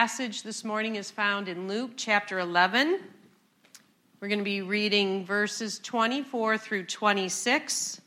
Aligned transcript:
passage 0.00 0.44
this 0.44 0.64
morning 0.64 0.96
is 0.96 1.10
found 1.10 1.46
in 1.46 1.68
Luke 1.68 1.90
chapter 1.94 2.38
11. 2.38 3.00
We're 4.18 4.28
going 4.28 4.38
to 4.38 4.44
be 4.44 4.62
reading 4.62 5.26
verses 5.26 5.78
24 5.80 6.56
through 6.56 6.84
26. 6.84 8.00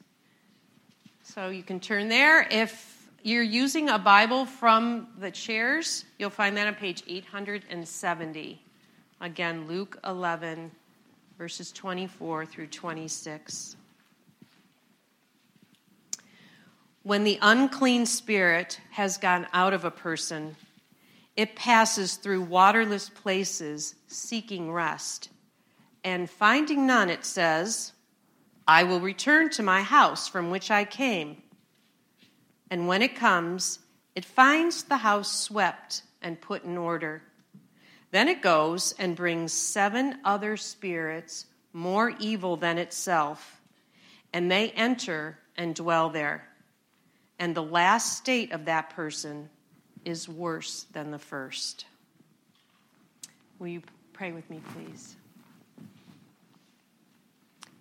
So 1.22 1.50
you 1.50 1.62
can 1.62 1.80
turn 1.80 2.10
there. 2.10 2.48
If 2.50 3.12
you're 3.22 3.44
using 3.44 3.90
a 3.90 4.00
Bible 4.00 4.48
from 4.48 5.08
the 5.20 5.30
chairs, 5.30 6.04
you'll 6.18 6.32
find 6.32 6.58
that 6.58 6.66
on 6.66 6.74
page 6.74 7.04
870. 7.08 8.60
Again, 9.22 9.68
Luke 9.68 10.00
11, 10.04 10.72
verses 11.38 11.72
24 11.72 12.48
through 12.48 12.68
26. 12.68 13.76
When 17.04 17.24
the 17.24 17.38
unclean 17.40 18.08
spirit 18.08 18.82
has 18.90 19.20
gone 19.20 19.46
out 19.54 19.74
of 19.74 19.86
a 19.86 19.92
person, 19.92 20.56
it 21.36 21.56
passes 21.56 22.16
through 22.16 22.42
waterless 22.42 23.10
places 23.10 23.96
seeking 24.08 24.72
rest. 24.72 25.30
And 26.04 26.30
finding 26.30 26.86
none, 26.86 27.10
it 27.10 27.26
says, 27.26 27.94
I 28.68 28.84
will 28.84 29.00
return 29.00 29.50
to 29.52 29.64
my 29.64 29.82
house 29.82 30.28
from 30.28 30.52
which 30.52 30.70
I 30.70 30.86
came. 30.86 31.42
And 32.70 32.88
when 32.88 33.02
it 33.02 33.16
comes, 33.16 33.80
it 34.16 34.26
finds 34.26 34.84
the 34.84 34.98
house 34.98 35.32
swept 35.32 36.04
and 36.22 36.40
put 36.40 36.64
in 36.64 36.78
order. 36.78 37.24
Then 38.12 38.28
it 38.28 38.42
goes 38.42 38.94
and 39.00 39.16
brings 39.16 39.52
seven 39.54 40.20
other 40.24 40.56
spirits 40.58 41.46
more 41.74 42.14
evil 42.20 42.56
than 42.58 42.78
itself, 42.78 43.62
and 44.32 44.52
they 44.52 44.70
enter 44.72 45.40
and 45.58 45.74
dwell 45.74 46.10
there 46.10 46.48
and 47.40 47.56
the 47.56 47.64
last 47.64 48.18
state 48.18 48.52
of 48.52 48.66
that 48.66 48.90
person 48.92 49.50
is 50.06 50.28
worse 50.28 50.86
than 50.94 51.12
the 51.12 51.20
first. 51.20 51.86
Will 53.60 53.68
you 53.68 53.82
pray 54.14 54.32
with 54.32 54.50
me, 54.50 54.62
please? 54.74 55.16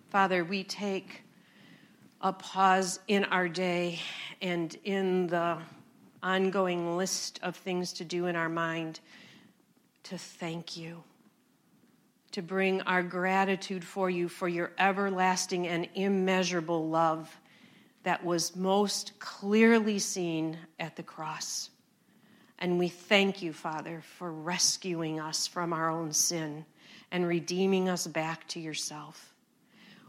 Father, 0.09 0.43
we 0.43 0.63
take 0.63 1.23
a 2.21 2.31
pause 2.31 2.99
in 3.07 3.23
our 3.25 3.49
day 3.49 3.99
and 4.41 4.77
in 4.83 5.27
the 5.27 5.57
ongoing 6.21 6.95
list 6.95 7.39
of 7.43 7.55
things 7.55 7.91
to 7.93 8.05
do 8.05 8.27
in 8.27 8.35
our 8.35 8.47
mind 8.47 8.99
to 10.03 10.17
thank 10.17 10.77
you, 10.77 11.03
to 12.31 12.41
bring 12.41 12.81
our 12.83 13.03
gratitude 13.03 13.83
for 13.83 14.09
you, 14.09 14.29
for 14.29 14.47
your 14.47 14.71
everlasting 14.77 15.67
and 15.67 15.89
immeasurable 15.95 16.87
love 16.87 17.35
that 18.03 18.23
was 18.23 18.55
most 18.55 19.17
clearly 19.19 19.97
seen 19.99 20.57
at 20.79 20.95
the 20.95 21.03
cross. 21.03 21.69
And 22.63 22.79
we 22.79 22.87
thank 22.87 23.41
you, 23.41 23.51
Father, 23.51 24.01
for 24.17 24.31
rescuing 24.31 25.19
us 25.19 25.47
from 25.47 25.73
our 25.73 25.89
own 25.89 26.13
sin 26.13 26.63
and 27.11 27.27
redeeming 27.27 27.89
us 27.89 28.07
back 28.07 28.47
to 28.47 28.59
yourself. 28.61 29.33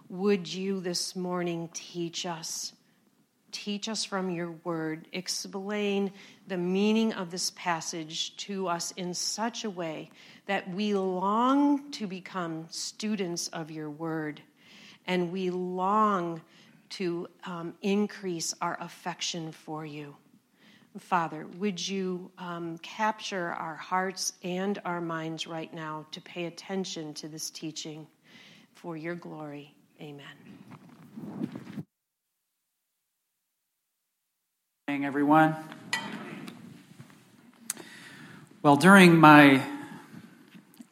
Would 0.09 0.47
you 0.55 0.79
this 0.79 1.17
morning 1.17 1.69
teach 1.75 2.25
us? 2.27 2.73
Teach 3.51 3.89
us 3.89 4.05
from 4.05 4.31
your 4.31 4.53
word. 4.63 5.09
Explain 5.13 6.13
the 6.47 6.57
meaning 6.57 7.13
of 7.15 7.33
this 7.33 7.51
passage 7.57 8.37
to 8.37 8.69
us 8.69 8.93
in 8.93 9.15
such 9.15 9.65
a 9.65 9.71
way 9.71 10.13
that 10.47 10.71
we 10.71 10.95
long 10.95 11.91
to 11.91 12.07
become 12.07 12.69
students 12.71 13.49
of 13.49 13.73
your 13.73 13.91
word 13.91 14.41
and 15.09 15.33
we 15.33 15.51
long 15.51 16.41
to 16.91 17.27
um, 17.47 17.75
increase 17.83 18.55
our 18.61 18.77
affection 18.81 19.51
for 19.51 19.85
you. 19.85 20.15
Father, 20.99 21.45
would 21.59 21.87
you 21.87 22.31
um, 22.39 22.79
capture 22.79 23.49
our 23.49 23.75
hearts 23.75 24.33
and 24.45 24.81
our 24.85 25.01
minds 25.01 25.45
right 25.45 25.75
now 25.75 26.07
to 26.13 26.21
pay 26.21 26.45
attention 26.45 27.13
to 27.15 27.27
this 27.27 27.51
teaching 27.51 28.07
for 28.75 28.97
your 28.97 29.17
glory? 29.17 29.75
Amen. 30.01 30.25
Morning, 34.87 35.05
everyone. 35.05 35.57
Well, 38.63 38.77
during 38.77 39.17
my 39.17 39.67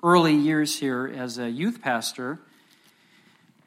early 0.03 0.35
years 0.35 0.77
here 0.77 1.07
as 1.07 1.39
a 1.39 1.49
youth 1.49 1.81
pastor, 1.81 2.41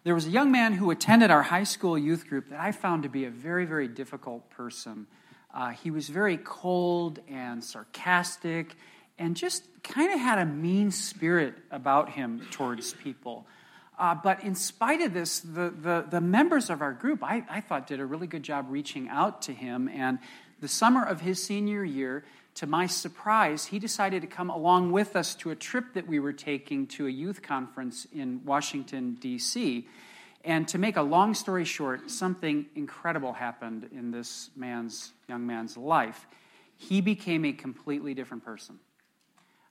there 0.03 0.13
was 0.13 0.27
a 0.27 0.31
young 0.31 0.51
man 0.51 0.73
who 0.73 0.91
attended 0.91 1.31
our 1.31 1.43
high 1.43 1.63
school 1.63 1.97
youth 1.97 2.27
group 2.27 2.49
that 2.49 2.59
I 2.59 2.73
found 2.73 3.03
to 3.03 3.09
be 3.09 3.23
a 3.23 3.29
very, 3.29 3.65
very 3.65 3.87
difficult 3.87 4.49
person. 4.49 5.07
Uh, 5.55 5.69
he 5.69 5.89
was 5.89 6.09
very 6.09 6.37
cold 6.37 7.19
and 7.29 7.63
sarcastic 7.63 8.75
and 9.17 9.37
just 9.37 9.63
kind 9.83 10.11
of 10.11 10.19
had 10.19 10.37
a 10.37 10.45
mean 10.45 10.91
spirit 10.91 11.55
about 11.71 12.09
him 12.09 12.45
towards 12.51 12.93
people. 12.93 13.47
Uh, 13.97 14.13
but 14.13 14.43
in 14.43 14.53
spite 14.55 15.01
of 15.01 15.13
this, 15.13 15.39
the, 15.39 15.73
the, 15.81 16.05
the 16.09 16.19
members 16.19 16.69
of 16.69 16.81
our 16.81 16.91
group, 16.91 17.23
I, 17.23 17.45
I 17.49 17.61
thought, 17.61 17.87
did 17.87 18.01
a 18.01 18.05
really 18.05 18.27
good 18.27 18.43
job 18.43 18.65
reaching 18.69 19.07
out 19.07 19.43
to 19.43 19.53
him. 19.53 19.87
And 19.87 20.19
the 20.59 20.67
summer 20.67 21.03
of 21.05 21.21
his 21.21 21.41
senior 21.41 21.85
year, 21.85 22.25
to 22.55 22.67
my 22.67 22.87
surprise, 22.87 23.65
he 23.65 23.79
decided 23.79 24.21
to 24.21 24.27
come 24.27 24.49
along 24.49 24.91
with 24.91 25.15
us 25.15 25.35
to 25.35 25.51
a 25.51 25.55
trip 25.55 25.93
that 25.93 26.07
we 26.07 26.19
were 26.19 26.33
taking 26.33 26.87
to 26.87 27.07
a 27.07 27.09
youth 27.09 27.41
conference 27.41 28.05
in 28.13 28.41
Washington, 28.43 29.13
D.C. 29.21 29.87
And 30.45 30.67
to 30.67 30.77
make 30.77 30.95
a 30.95 31.01
long 31.01 31.33
story 31.33 31.65
short, 31.65 32.11
something 32.11 32.67
incredible 32.75 33.33
happened 33.33 33.89
in 33.91 34.11
this 34.11 34.51
man's, 34.55 35.11
young 35.27 35.45
man's 35.47 35.75
life. 35.75 36.27
He 36.77 37.01
became 37.01 37.45
a 37.45 37.51
completely 37.51 38.13
different 38.13 38.45
person. 38.45 38.79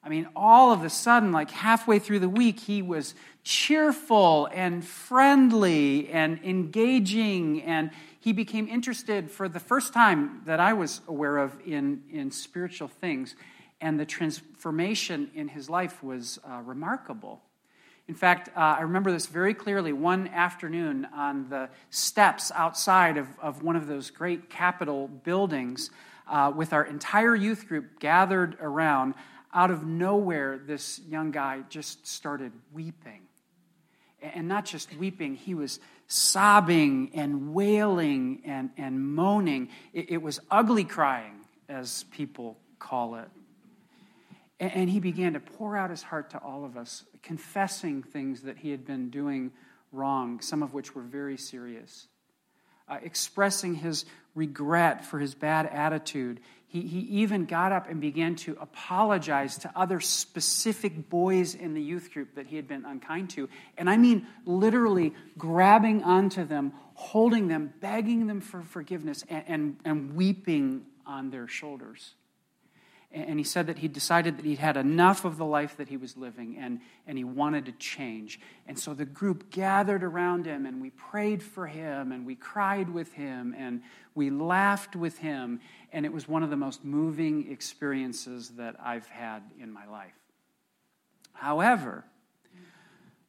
I 0.02 0.08
mean, 0.08 0.28
all 0.34 0.72
of 0.72 0.82
a 0.82 0.90
sudden, 0.90 1.30
like 1.30 1.50
halfway 1.50 2.00
through 2.00 2.18
the 2.18 2.28
week, 2.28 2.58
he 2.58 2.82
was 2.82 3.14
cheerful 3.44 4.50
and 4.52 4.84
friendly 4.84 6.10
and 6.10 6.40
engaging, 6.42 7.62
and 7.62 7.90
he 8.18 8.32
became 8.32 8.66
interested 8.66 9.30
for 9.30 9.48
the 9.48 9.60
first 9.60 9.94
time 9.94 10.42
that 10.44 10.58
I 10.58 10.72
was 10.72 11.00
aware 11.06 11.38
of 11.38 11.56
in, 11.64 12.02
in 12.10 12.32
spiritual 12.32 12.88
things. 12.88 13.36
And 13.80 13.98
the 13.98 14.06
transformation 14.06 15.30
in 15.34 15.48
his 15.48 15.70
life 15.70 16.02
was 16.02 16.38
uh, 16.46 16.60
remarkable. 16.64 17.42
In 18.06 18.14
fact, 18.14 18.50
uh, 18.54 18.60
I 18.60 18.82
remember 18.82 19.10
this 19.10 19.26
very 19.26 19.54
clearly 19.54 19.92
one 19.92 20.28
afternoon 20.28 21.06
on 21.14 21.48
the 21.48 21.70
steps 21.88 22.52
outside 22.54 23.16
of, 23.16 23.28
of 23.40 23.62
one 23.62 23.76
of 23.76 23.86
those 23.86 24.10
great 24.10 24.50
Capitol 24.50 25.08
buildings 25.08 25.90
uh, 26.28 26.52
with 26.54 26.72
our 26.74 26.84
entire 26.84 27.34
youth 27.34 27.66
group 27.66 27.98
gathered 28.00 28.56
around 28.60 29.14
out 29.54 29.70
of 29.70 29.86
nowhere, 29.86 30.58
this 30.58 31.00
young 31.08 31.30
guy 31.30 31.62
just 31.68 32.06
started 32.06 32.52
weeping. 32.72 33.22
And 34.20 34.48
not 34.48 34.64
just 34.64 34.94
weeping, 34.96 35.36
he 35.36 35.54
was 35.54 35.80
sobbing 36.08 37.10
and 37.14 37.54
wailing 37.54 38.42
and, 38.44 38.70
and 38.76 39.00
moaning. 39.00 39.68
It, 39.92 40.10
it 40.10 40.22
was 40.22 40.40
ugly 40.50 40.84
crying, 40.84 41.40
as 41.68 42.04
people 42.10 42.58
call 42.78 43.14
it. 43.14 43.28
And, 44.60 44.88
he 44.88 45.00
began 45.00 45.32
to 45.32 45.40
pour 45.40 45.76
out 45.76 45.90
his 45.90 46.02
heart 46.02 46.30
to 46.30 46.38
all 46.38 46.64
of 46.64 46.76
us, 46.76 47.04
confessing 47.22 48.02
things 48.02 48.42
that 48.42 48.56
he 48.56 48.70
had 48.70 48.86
been 48.86 49.10
doing 49.10 49.50
wrong, 49.90 50.40
some 50.40 50.62
of 50.62 50.72
which 50.72 50.94
were 50.94 51.02
very 51.02 51.36
serious. 51.36 52.06
Uh, 52.88 52.98
expressing 53.02 53.74
his 53.74 54.04
regret 54.34 55.04
for 55.04 55.18
his 55.18 55.34
bad 55.34 55.66
attitude 55.66 56.40
he, 56.74 56.80
he 56.80 56.98
even 57.20 57.44
got 57.44 57.70
up 57.70 57.88
and 57.88 58.00
began 58.00 58.34
to 58.34 58.56
apologize 58.60 59.58
to 59.58 59.70
other 59.76 60.00
specific 60.00 61.08
boys 61.08 61.54
in 61.54 61.72
the 61.72 61.80
youth 61.80 62.12
group 62.12 62.34
that 62.34 62.48
he 62.48 62.56
had 62.56 62.66
been 62.66 62.84
unkind 62.84 63.30
to. 63.30 63.48
And 63.78 63.88
I 63.88 63.96
mean 63.96 64.26
literally 64.44 65.14
grabbing 65.38 66.02
onto 66.02 66.44
them, 66.44 66.72
holding 66.94 67.46
them, 67.46 67.72
begging 67.80 68.26
them 68.26 68.40
for 68.40 68.62
forgiveness, 68.62 69.24
and, 69.28 69.44
and, 69.46 69.76
and 69.84 70.16
weeping 70.16 70.84
on 71.06 71.30
their 71.30 71.46
shoulders 71.46 72.14
and 73.14 73.38
he 73.38 73.44
said 73.44 73.68
that 73.68 73.78
he 73.78 73.86
decided 73.86 74.36
that 74.38 74.44
he'd 74.44 74.58
had 74.58 74.76
enough 74.76 75.24
of 75.24 75.36
the 75.36 75.44
life 75.44 75.76
that 75.76 75.88
he 75.88 75.96
was 75.96 76.16
living 76.16 76.58
and, 76.58 76.80
and 77.06 77.16
he 77.16 77.22
wanted 77.22 77.66
to 77.66 77.72
change. 77.72 78.40
And 78.66 78.76
so 78.76 78.92
the 78.92 79.04
group 79.04 79.50
gathered 79.50 80.02
around 80.02 80.46
him 80.46 80.66
and 80.66 80.82
we 80.82 80.90
prayed 80.90 81.40
for 81.40 81.68
him 81.68 82.10
and 82.10 82.26
we 82.26 82.34
cried 82.34 82.90
with 82.90 83.12
him 83.12 83.54
and 83.56 83.82
we 84.16 84.30
laughed 84.30 84.96
with 84.96 85.18
him. 85.18 85.60
And 85.92 86.04
it 86.04 86.12
was 86.12 86.26
one 86.26 86.42
of 86.42 86.50
the 86.50 86.56
most 86.56 86.84
moving 86.84 87.52
experiences 87.52 88.50
that 88.56 88.74
I've 88.82 89.06
had 89.06 89.42
in 89.60 89.72
my 89.72 89.86
life. 89.86 90.18
However, 91.32 92.04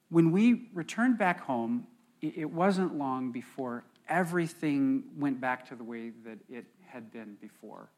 when 0.09 0.31
we 0.31 0.69
returned 0.73 1.19
back 1.19 1.41
home, 1.41 1.85
it 2.21 2.49
wasn't 2.49 2.97
long 2.97 3.31
before 3.31 3.83
everything 4.09 5.03
went 5.15 5.39
back 5.39 5.67
to 5.67 5.75
the 5.75 5.83
way 5.83 6.11
that 6.25 6.39
it 6.49 6.65
had 6.87 7.11
been 7.11 7.37
before 7.39 7.89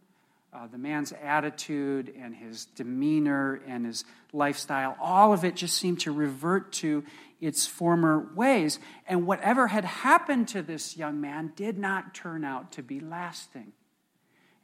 uh, 0.54 0.68
the 0.68 0.78
man's 0.78 1.12
attitude 1.12 2.14
and 2.20 2.36
his 2.36 2.66
demeanor 2.66 3.62
and 3.68 3.86
his 3.86 4.06
lifestyle, 4.34 4.98
all 5.00 5.34
of 5.34 5.44
it 5.44 5.56
just 5.56 5.78
seemed 5.78 6.00
to 6.02 6.12
revert 6.12 6.72
to 6.72 7.04
its 7.40 7.68
former 7.68 8.30
ways. 8.34 8.80
And 9.08 9.28
whatever 9.28 9.68
had 9.68 9.86
happened 9.86 10.48
to 10.50 10.62
this 10.62 10.98
young 10.98 11.22
man 11.22 11.54
did 11.56 11.78
not 11.78 12.14
turn 12.14 12.44
out 12.44 12.72
to 12.74 12.84
be 12.84 13.00
lasting. 13.00 13.74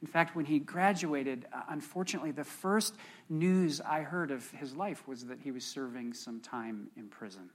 In 0.00 0.08
fact, 0.08 0.36
when 0.36 0.44
he 0.44 0.58
graduated, 0.58 1.46
uh, 1.52 1.62
unfortunately, 1.68 2.30
the 2.30 2.44
first 2.44 2.94
news 3.28 3.80
I 3.80 4.02
heard 4.02 4.30
of 4.30 4.50
his 4.50 4.76
life 4.76 5.06
was 5.08 5.26
that 5.26 5.40
he 5.40 5.50
was 5.50 5.64
serving 5.64 6.12
some 6.12 6.40
time 6.40 6.88
in 6.96 7.08
prison. 7.08 7.48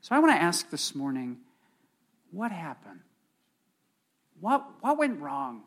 So 0.00 0.14
I 0.14 0.18
want 0.18 0.32
to 0.32 0.42
ask 0.42 0.70
this 0.70 0.94
morning 0.94 1.38
what 2.30 2.52
happened? 2.52 3.00
What, 4.40 4.64
what 4.80 4.98
went 4.98 5.20
wrong? 5.20 5.62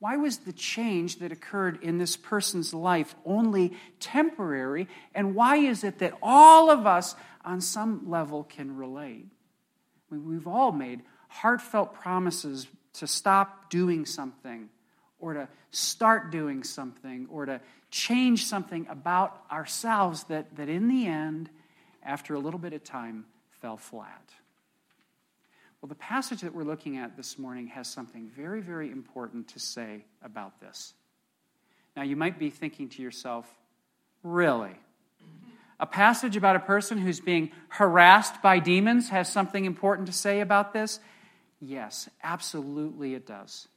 Why 0.00 0.16
was 0.16 0.38
the 0.38 0.52
change 0.52 1.18
that 1.18 1.32
occurred 1.32 1.82
in 1.82 1.98
this 1.98 2.16
person's 2.16 2.72
life 2.72 3.16
only 3.24 3.72
temporary? 3.98 4.88
And 5.14 5.34
why 5.34 5.56
is 5.56 5.82
it 5.82 5.98
that 5.98 6.14
all 6.22 6.70
of 6.70 6.86
us, 6.86 7.16
on 7.44 7.60
some 7.60 8.08
level, 8.08 8.44
can 8.44 8.76
relate? 8.76 9.26
I 10.10 10.14
mean, 10.14 10.28
we've 10.28 10.46
all 10.46 10.70
made 10.70 11.02
heartfelt 11.28 11.94
promises 11.94 12.68
to 12.94 13.06
stop 13.06 13.70
doing 13.70 14.06
something 14.06 14.68
or 15.18 15.34
to 15.34 15.48
start 15.70 16.30
doing 16.30 16.62
something 16.62 17.26
or 17.30 17.46
to 17.46 17.60
change 17.90 18.46
something 18.46 18.86
about 18.88 19.42
ourselves 19.50 20.24
that, 20.24 20.56
that 20.56 20.68
in 20.68 20.88
the 20.88 21.06
end, 21.06 21.50
after 22.02 22.34
a 22.34 22.38
little 22.38 22.60
bit 22.60 22.72
of 22.72 22.84
time, 22.84 23.24
fell 23.50 23.76
flat. 23.76 24.30
Well, 25.80 25.88
the 25.88 25.94
passage 25.94 26.40
that 26.40 26.54
we're 26.54 26.64
looking 26.64 26.96
at 26.96 27.16
this 27.16 27.38
morning 27.38 27.68
has 27.68 27.86
something 27.86 28.28
very, 28.34 28.60
very 28.60 28.90
important 28.90 29.48
to 29.48 29.60
say 29.60 30.04
about 30.22 30.60
this. 30.60 30.92
Now, 31.96 32.02
you 32.02 32.16
might 32.16 32.38
be 32.38 32.50
thinking 32.50 32.88
to 32.90 33.02
yourself, 33.02 33.46
really? 34.24 34.74
A 35.80 35.86
passage 35.86 36.36
about 36.36 36.56
a 36.56 36.60
person 36.60 36.98
who's 36.98 37.20
being 37.20 37.52
harassed 37.68 38.42
by 38.42 38.58
demons 38.58 39.10
has 39.10 39.30
something 39.30 39.64
important 39.64 40.08
to 40.08 40.12
say 40.12 40.40
about 40.40 40.72
this? 40.72 40.98
Yes, 41.60 42.08
absolutely 42.22 43.14
it 43.14 43.26
does. 43.26 43.68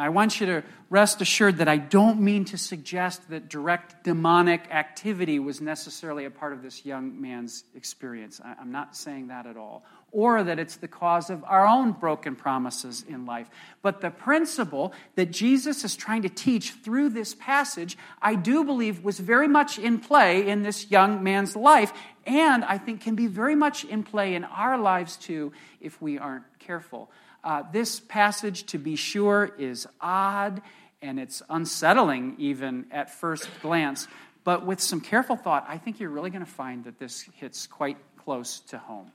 I 0.00 0.08
want 0.08 0.40
you 0.40 0.46
to 0.46 0.62
rest 0.88 1.20
assured 1.20 1.58
that 1.58 1.68
I 1.68 1.76
don't 1.76 2.20
mean 2.20 2.44
to 2.46 2.58
suggest 2.58 3.28
that 3.30 3.48
direct 3.48 4.04
demonic 4.04 4.62
activity 4.70 5.38
was 5.38 5.60
necessarily 5.60 6.24
a 6.24 6.30
part 6.30 6.52
of 6.52 6.62
this 6.62 6.84
young 6.84 7.20
man's 7.20 7.64
experience. 7.74 8.40
I'm 8.42 8.72
not 8.72 8.96
saying 8.96 9.28
that 9.28 9.46
at 9.46 9.56
all 9.56 9.84
or 10.12 10.42
that 10.42 10.58
it's 10.58 10.76
the 10.76 10.88
cause 10.88 11.30
of 11.30 11.44
our 11.44 11.66
own 11.66 11.92
broken 11.92 12.34
promises 12.34 13.04
in 13.08 13.26
life. 13.26 13.48
But 13.82 14.00
the 14.00 14.10
principle 14.10 14.92
that 15.14 15.30
Jesus 15.30 15.84
is 15.84 15.94
trying 15.96 16.22
to 16.22 16.28
teach 16.28 16.72
through 16.72 17.10
this 17.10 17.34
passage, 17.34 17.96
I 18.20 18.34
do 18.34 18.64
believe 18.64 19.04
was 19.04 19.20
very 19.20 19.48
much 19.48 19.78
in 19.78 20.00
play 20.00 20.48
in 20.48 20.62
this 20.62 20.90
young 20.90 21.22
man's 21.22 21.54
life, 21.54 21.92
and 22.26 22.64
I 22.64 22.78
think 22.78 23.02
can 23.02 23.14
be 23.14 23.28
very 23.28 23.54
much 23.54 23.84
in 23.84 24.02
play 24.02 24.34
in 24.34 24.44
our 24.44 24.78
lives 24.78 25.16
too 25.16 25.52
if 25.80 26.00
we 26.02 26.18
aren't 26.18 26.44
careful. 26.58 27.10
Uh, 27.42 27.62
this 27.72 28.00
passage, 28.00 28.64
to 28.66 28.78
be 28.78 28.96
sure, 28.96 29.54
is 29.58 29.86
odd 30.00 30.60
and 31.02 31.18
it's 31.18 31.42
unsettling 31.48 32.34
even 32.38 32.86
at 32.90 33.10
first 33.10 33.48
glance. 33.62 34.06
But 34.44 34.66
with 34.66 34.80
some 34.80 35.00
careful 35.00 35.36
thought, 35.36 35.64
I 35.68 35.78
think 35.78 36.00
you're 36.00 36.10
really 36.10 36.30
going 36.30 36.44
to 36.44 36.50
find 36.50 36.84
that 36.84 36.98
this 36.98 37.22
hits 37.36 37.66
quite 37.66 37.96
close 38.16 38.60
to 38.68 38.78
home. 38.78 39.10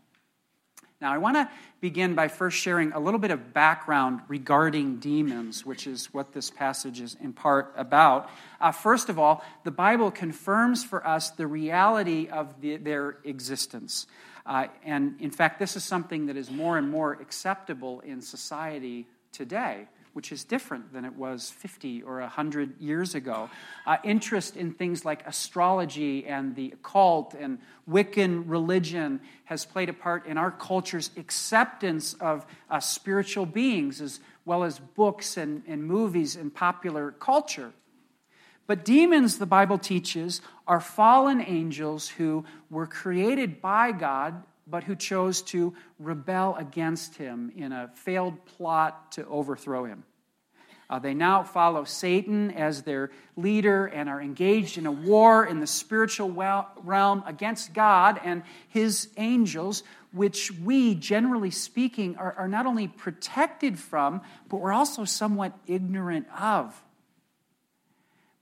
Now, 1.02 1.14
I 1.14 1.18
want 1.18 1.36
to 1.36 1.50
begin 1.82 2.16
by 2.16 2.30
first 2.30 2.58
sharing 2.58 2.94
a 2.94 3.00
little 3.00 3.20
bit 3.20 3.30
of 3.30 3.54
background 3.54 4.22
regarding 4.30 4.98
demons, 4.98 5.66
which 5.66 5.88
is 5.88 6.14
what 6.14 6.32
this 6.32 6.50
passage 6.50 7.02
is 7.02 7.18
in 7.22 7.34
part 7.34 7.74
about. 7.76 8.30
Uh, 8.62 8.72
first 8.72 9.10
of 9.10 9.20
all, 9.20 9.44
the 9.66 9.72
Bible 9.72 10.10
confirms 10.10 10.84
for 10.86 11.06
us 11.06 11.32
the 11.32 11.48
reality 11.48 12.30
of 12.30 12.62
the, 12.62 12.78
their 12.78 13.18
existence. 13.26 14.08
Uh, 14.46 14.68
and 14.84 15.16
in 15.20 15.32
fact, 15.32 15.60
this 15.60 15.76
is 15.76 15.84
something 15.84 16.28
that 16.28 16.38
is 16.38 16.52
more 16.52 16.78
and 16.78 16.90
more 16.90 17.14
acceptable 17.14 18.00
in 18.02 18.22
society 18.22 19.08
today 19.32 19.88
which 20.16 20.32
is 20.32 20.46
different 20.46 20.94
than 20.94 21.04
it 21.04 21.14
was 21.14 21.50
50 21.50 22.04
or 22.04 22.22
100 22.22 22.80
years 22.80 23.16
ago. 23.16 23.50
Uh, 23.86 23.98
interest 24.06 24.56
in 24.56 24.72
things 24.72 25.04
like 25.04 25.28
astrology 25.28 26.26
and 26.26 26.56
the 26.56 26.72
occult 26.72 27.34
and 27.34 27.60
Wiccan 27.86 28.46
religion 28.48 29.20
has 29.44 29.66
played 29.66 29.90
a 29.90 29.94
part 29.94 30.26
in 30.26 30.38
our 30.38 30.52
culture's 30.52 31.12
acceptance 31.18 32.14
of 32.14 32.46
uh, 32.70 32.80
spiritual 32.80 33.46
beings, 33.46 34.00
as 34.00 34.22
well 34.46 34.64
as 34.64 34.80
books 34.80 35.36
and, 35.36 35.64
and 35.68 35.84
movies 35.84 36.38
and 36.38 36.56
popular 36.56 37.12
culture. 37.12 37.74
But 38.68 38.86
demons, 38.86 39.38
the 39.38 39.46
Bible 39.46 39.78
teaches, 39.78 40.42
are 40.68 40.80
fallen 40.80 41.42
angels 41.42 42.10
who 42.10 42.46
were 42.70 42.88
created 42.88 43.62
by 43.62 43.92
God 43.92 44.44
but 44.68 44.84
who 44.84 44.96
chose 44.96 45.42
to 45.44 45.74
rebel 46.00 46.56
against 46.58 47.16
him 47.16 47.52
in 47.56 47.72
a 47.72 47.90
failed 47.94 48.46
plot 48.46 49.12
to 49.14 49.26
overthrow 49.28 49.86
him. 49.86 50.04
Uh, 50.88 51.00
they 51.00 51.16
now 51.16 51.44
follow 51.44 51.84
Satan 51.84 52.52
as 52.52 52.84
their 52.84 53.10
leader 53.36 53.88
and 53.88 54.08
are 54.08 54.22
engaged 54.22 54.78
in 54.78 54.86
a 54.86 54.92
war 54.92 55.44
in 55.46 55.60
the 55.60 55.68
spiritual 55.68 56.30
realm 56.30 57.24
against 57.26 57.74
God 57.74 58.20
and 58.24 58.44
his 58.68 59.10
angels, 59.18 59.82
which 60.12 60.52
we, 60.52 60.94
generally 60.94 61.50
speaking, 61.50 62.16
are, 62.18 62.34
are 62.34 62.48
not 62.48 62.68
only 62.68 62.88
protected 62.88 63.80
from, 63.80 64.22
but 64.48 64.58
we're 64.58 64.74
also 64.74 65.06
somewhat 65.06 65.58
ignorant 65.66 66.28
of. 66.40 66.80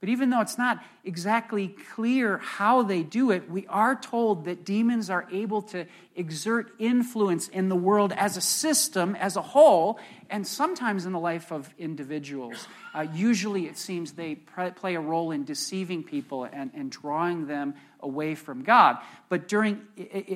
But 0.04 0.10
even 0.10 0.28
though 0.28 0.42
it's 0.42 0.58
not 0.58 0.84
exactly 1.02 1.68
clear 1.94 2.36
how 2.36 2.82
they 2.82 3.02
do 3.02 3.30
it, 3.30 3.48
we 3.48 3.66
are 3.68 3.96
told 3.98 4.44
that 4.44 4.62
demons 4.62 5.08
are 5.08 5.26
able 5.32 5.62
to 5.62 5.86
exert 6.14 6.74
influence 6.78 7.48
in 7.48 7.70
the 7.70 7.74
world 7.74 8.12
as 8.12 8.36
a 8.36 8.42
system, 8.42 9.16
as 9.16 9.36
a 9.36 9.40
whole, 9.40 9.98
and 10.28 10.46
sometimes 10.46 11.06
in 11.06 11.12
the 11.12 11.18
life 11.18 11.50
of 11.50 11.72
individuals. 11.78 12.68
Uh, 12.94 13.06
usually, 13.14 13.64
it 13.64 13.78
seems 13.78 14.12
they 14.12 14.34
play 14.34 14.94
a 14.94 15.00
role 15.00 15.30
in 15.30 15.44
deceiving 15.44 16.02
people 16.02 16.44
and, 16.44 16.70
and 16.74 16.90
drawing 16.90 17.46
them 17.46 17.72
away 18.00 18.34
from 18.34 18.62
God. 18.62 18.98
But, 19.30 19.48
during, 19.48 19.80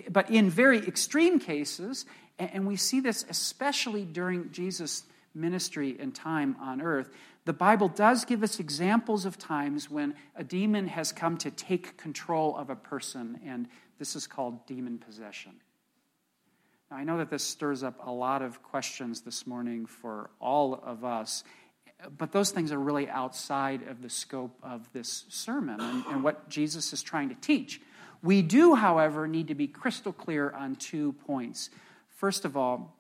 but 0.09 0.31
in 0.31 0.49
very 0.49 0.79
extreme 0.79 1.39
cases, 1.39 2.07
and 2.39 2.67
we 2.67 2.77
see 2.77 3.01
this 3.01 3.27
especially 3.29 4.07
during 4.07 4.51
Jesus' 4.51 5.05
ministry 5.35 5.95
and 6.01 6.15
time 6.15 6.57
on 6.59 6.81
earth, 6.81 7.11
the 7.45 7.53
Bible 7.53 7.89
does 7.89 8.25
give 8.25 8.43
us 8.43 8.61
examples 8.61 9.25
of 9.25 9.39
times 9.39 9.91
when 9.91 10.15
a 10.37 10.45
demon 10.45 10.89
has 10.89 11.13
come 11.13 11.39
to 11.39 11.51
take 11.51 11.97
control 11.97 12.57
of 12.57 12.69
a 12.69 12.77
person, 12.77 13.41
and 13.47 13.69
this 13.99 14.15
is 14.15 14.27
called 14.27 14.67
demon 14.67 14.99
possession. 14.99 15.53
Now, 16.91 16.99
I 16.99 17.05
know 17.05 17.19
that 17.19 17.31
this 17.31 17.45
stirs 17.45 17.83
up 17.83 18.07
a 18.07 18.11
lot 18.11 18.43
of 18.43 18.63
questions 18.63 19.23
this 19.23 19.47
morning 19.47 19.87
for 19.87 20.31
all 20.41 20.75
of 20.75 21.05
us, 21.05 21.45
but 22.17 22.33
those 22.33 22.51
things 22.51 22.71
are 22.71 22.79
really 22.79 23.09
outside 23.09 23.83
of 23.89 24.03
the 24.03 24.11
scope 24.11 24.57
of 24.63 24.91
this 24.93 25.25
sermon 25.29 25.81
and, 25.81 26.05
and 26.07 26.23
what 26.23 26.49
Jesus 26.49 26.93
is 26.93 27.03
trying 27.03 27.29
to 27.31 27.35
teach. 27.35 27.81
We 28.23 28.43
do, 28.43 28.75
however, 28.75 29.27
need 29.27 29.49
to 29.49 29.55
be 29.55 29.69
crystal 29.69 30.13
clear 30.13 30.51
on 30.51 30.77
two 30.77 31.13
points. 31.27 31.71
First 32.09 32.45
of 32.45 32.57
all, 32.57 32.98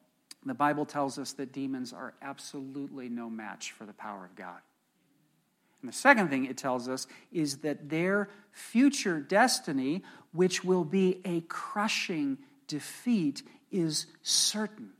the 0.49 0.55
Bible 0.55 0.87
tells 0.87 1.19
us 1.19 1.33
that 1.35 1.52
demons 1.52 1.93
are 1.93 2.14
absolutely 2.23 3.09
no 3.09 3.28
match 3.28 3.73
for 3.73 3.85
the 3.85 3.93
power 3.93 4.25
of 4.25 4.35
God. 4.35 4.61
And 5.81 5.88
the 5.88 5.97
second 5.97 6.28
thing 6.28 6.45
it 6.45 6.57
tells 6.57 6.88
us 6.88 7.07
is 7.33 7.59
that 7.59 7.88
their 7.88 8.28
future 8.50 9.21
destiny, 9.21 10.02
which 10.33 10.64
will 10.64 10.85
be 10.85 11.21
a 11.25 11.40
crushing 11.43 12.38
defeat, 12.67 13.43
is 13.71 14.07
certain. 14.23 14.90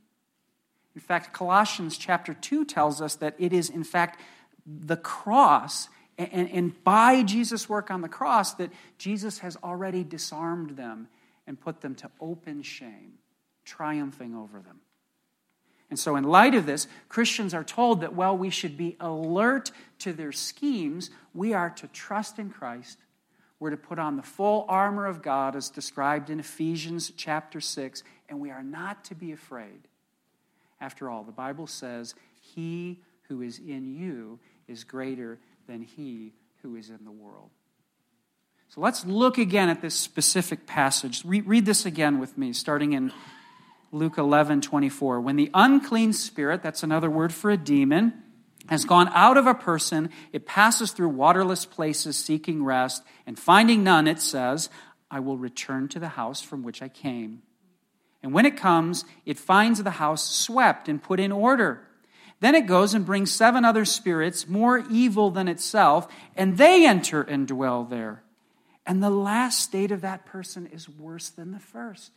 In 0.95 1.01
fact, 1.01 1.33
Colossians 1.33 1.97
chapter 1.97 2.33
2 2.33 2.65
tells 2.65 3.01
us 3.01 3.15
that 3.15 3.35
it 3.37 3.53
is, 3.53 3.69
in 3.69 3.83
fact, 3.83 4.19
the 4.65 4.97
cross 4.97 5.89
and, 6.17 6.49
and, 6.49 6.83
by 6.83 7.23
Jesus' 7.23 7.69
work 7.69 7.89
on 7.89 8.01
the 8.01 8.09
cross 8.09 8.55
that 8.55 8.71
Jesus 8.97 9.39
has 9.39 9.55
already 9.63 10.03
disarmed 10.03 10.71
them 10.71 11.07
and 11.47 11.57
put 11.57 11.79
them 11.79 11.95
to 11.95 12.11
open 12.19 12.61
shame, 12.61 13.13
triumphing 13.63 14.35
over 14.35 14.59
them. 14.59 14.81
And 15.89 15.97
so, 15.97 16.15
in 16.15 16.23
light 16.23 16.53
of 16.53 16.65
this, 16.65 16.87
Christians 17.07 17.53
are 17.53 17.63
told 17.63 18.01
that 18.01 18.13
while 18.13 18.37
we 18.37 18.49
should 18.49 18.77
be 18.77 18.95
alert 18.99 19.71
to 19.99 20.13
their 20.13 20.31
schemes, 20.31 21.09
we 21.33 21.53
are 21.53 21.71
to 21.71 21.87
trust 21.87 22.37
in 22.37 22.49
Christ. 22.49 22.99
We're 23.59 23.71
to 23.71 23.77
put 23.77 23.99
on 23.99 24.15
the 24.15 24.23
full 24.23 24.65
armor 24.69 25.05
of 25.05 25.21
God 25.21 25.55
as 25.55 25.69
described 25.69 26.29
in 26.29 26.39
Ephesians 26.39 27.11
chapter 27.17 27.59
6, 27.59 28.03
and 28.29 28.39
we 28.39 28.51
are 28.51 28.63
not 28.63 29.03
to 29.05 29.15
be 29.15 29.31
afraid. 29.31 29.87
After 30.79 31.09
all, 31.09 31.23
the 31.23 31.31
Bible 31.31 31.67
says, 31.67 32.13
He 32.39 32.99
who 33.23 33.41
is 33.41 33.59
in 33.59 33.93
you 33.93 34.39
is 34.67 34.83
greater 34.83 35.39
than 35.67 35.81
he 35.81 36.33
who 36.61 36.75
is 36.75 36.89
in 36.89 37.03
the 37.05 37.11
world. 37.11 37.49
So 38.69 38.81
let's 38.81 39.05
look 39.05 39.37
again 39.37 39.69
at 39.69 39.81
this 39.81 39.95
specific 39.95 40.67
passage. 40.67 41.23
read 41.25 41.65
this 41.65 41.85
again 41.85 42.19
with 42.19 42.37
me, 42.37 42.53
starting 42.53 42.93
in 42.93 43.11
Luke 43.91 44.17
11, 44.17 44.61
24. 44.61 45.21
When 45.21 45.35
the 45.35 45.49
unclean 45.53 46.13
spirit, 46.13 46.61
that's 46.61 46.83
another 46.83 47.09
word 47.09 47.33
for 47.33 47.49
a 47.49 47.57
demon, 47.57 48.13
has 48.67 48.85
gone 48.85 49.09
out 49.13 49.37
of 49.37 49.47
a 49.47 49.55
person, 49.55 50.09
it 50.31 50.45
passes 50.45 50.91
through 50.91 51.09
waterless 51.09 51.65
places 51.65 52.15
seeking 52.17 52.63
rest, 52.63 53.03
and 53.25 53.37
finding 53.37 53.83
none, 53.83 54.07
it 54.07 54.19
says, 54.19 54.69
I 55.09 55.19
will 55.19 55.37
return 55.37 55.87
to 55.89 55.99
the 55.99 56.09
house 56.09 56.41
from 56.41 56.61
which 56.61 56.81
I 56.81 56.87
came. 56.87 57.41
And 58.21 58.33
when 58.33 58.45
it 58.45 58.57
comes, 58.57 59.05
it 59.25 59.39
finds 59.39 59.81
the 59.81 59.91
house 59.91 60.29
swept 60.29 60.87
and 60.87 61.01
put 61.01 61.19
in 61.19 61.31
order. 61.31 61.81
Then 62.41 62.53
it 62.53 62.67
goes 62.67 62.93
and 62.93 63.05
brings 63.05 63.31
seven 63.31 63.65
other 63.65 63.85
spirits, 63.85 64.47
more 64.47 64.83
evil 64.89 65.31
than 65.31 65.47
itself, 65.47 66.07
and 66.35 66.57
they 66.57 66.85
enter 66.85 67.21
and 67.21 67.47
dwell 67.47 67.83
there. 67.83 68.23
And 68.85 69.01
the 69.03 69.09
last 69.09 69.59
state 69.59 69.91
of 69.91 70.01
that 70.01 70.25
person 70.25 70.67
is 70.67 70.87
worse 70.87 71.29
than 71.29 71.51
the 71.51 71.59
first. 71.59 72.11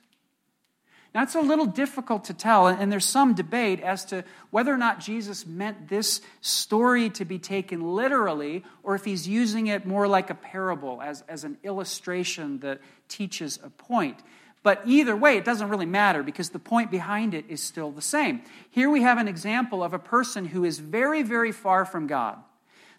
It's 1.15 1.35
a 1.35 1.41
little 1.41 1.67
difficult 1.67 2.25
to 2.25 2.35
tell, 2.35 2.69
and 2.69 2.91
there's 2.91 3.05
some 3.05 3.35
debate 3.35 3.81
as 3.81 4.07
to 4.07 4.25
whether 4.51 4.73
or 4.73 4.79
not 4.79 4.99
Jesus 4.99 5.45
meant 5.47 5.89
this 5.89 6.23
story 6.41 7.11
to 7.11 7.27
be 7.27 7.39
taken 7.39 7.83
literally, 7.95 8.65
or 8.83 8.95
if 8.95 9.05
he's 9.05 9.29
using 9.29 9.67
it 9.67 9.87
more 9.87 10.09
like 10.09 10.31
a 10.31 10.35
parable, 10.35 11.03
as, 11.03 11.23
as 11.29 11.45
an 11.45 11.59
illustration 11.65 12.61
that 12.61 12.81
teaches 13.09 13.59
a 13.63 13.69
point. 13.69 14.19
But 14.63 14.83
either 14.87 15.15
way, 15.15 15.37
it 15.37 15.45
doesn't 15.45 15.69
really 15.69 15.87
matter 15.87 16.23
because 16.23 16.51
the 16.51 16.59
point 16.59 16.91
behind 16.91 17.35
it 17.35 17.45
is 17.49 17.61
still 17.63 17.91
the 17.91 18.01
same. 18.01 18.43
Here 18.71 18.89
we 18.89 19.03
have 19.03 19.19
an 19.19 19.29
example 19.29 19.83
of 19.83 19.93
a 19.93 19.99
person 19.99 20.47
who 20.47 20.65
is 20.65 20.79
very, 20.79 21.23
very 21.23 21.53
far 21.53 21.85
from 21.85 22.07
God. 22.07 22.39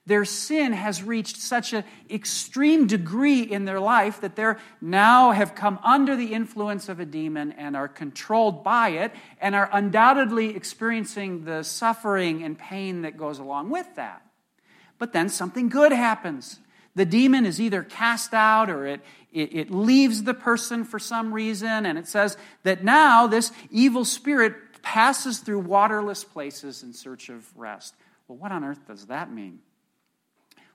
Their 0.05 0.25
sin 0.25 0.73
has 0.73 1.01
reached 1.01 1.37
such 1.37 1.71
an 1.71 1.85
extreme 2.09 2.87
degree 2.87 3.41
in 3.41 3.63
their 3.63 3.79
life 3.79 4.19
that 4.19 4.35
they 4.35 4.53
now 4.81 5.31
have 5.31 5.55
come 5.55 5.79
under 5.81 6.17
the 6.17 6.33
influence 6.33 6.89
of 6.89 6.99
a 6.99 7.05
demon 7.05 7.53
and 7.53 7.77
are 7.77 7.87
controlled 7.87 8.65
by 8.65 8.89
it 8.89 9.13
and 9.39 9.55
are 9.55 9.69
undoubtedly 9.71 10.55
experiencing 10.57 11.45
the 11.45 11.63
suffering 11.63 12.43
and 12.43 12.59
pain 12.59 13.03
that 13.03 13.15
goes 13.15 13.39
along 13.39 13.69
with 13.69 13.95
that. 13.95 14.21
But 14.97 15.13
then 15.13 15.29
something 15.29 15.69
good 15.69 15.93
happens. 15.93 16.59
The 16.95 17.05
demon 17.05 17.45
is 17.45 17.61
either 17.61 17.81
cast 17.81 18.33
out 18.33 18.69
or 18.69 18.85
it, 18.85 19.01
it, 19.31 19.55
it 19.55 19.71
leaves 19.71 20.23
the 20.23 20.33
person 20.33 20.83
for 20.83 20.99
some 20.99 21.33
reason, 21.33 21.85
and 21.85 21.97
it 21.97 22.07
says 22.07 22.37
that 22.63 22.83
now 22.83 23.25
this 23.25 23.51
evil 23.71 24.03
spirit 24.03 24.53
passes 24.81 25.39
through 25.39 25.59
waterless 25.59 26.25
places 26.25 26.83
in 26.83 26.93
search 26.93 27.29
of 27.29 27.57
rest. 27.57 27.95
Well, 28.27 28.37
what 28.37 28.51
on 28.51 28.65
earth 28.65 28.85
does 28.85 29.05
that 29.07 29.31
mean? 29.31 29.59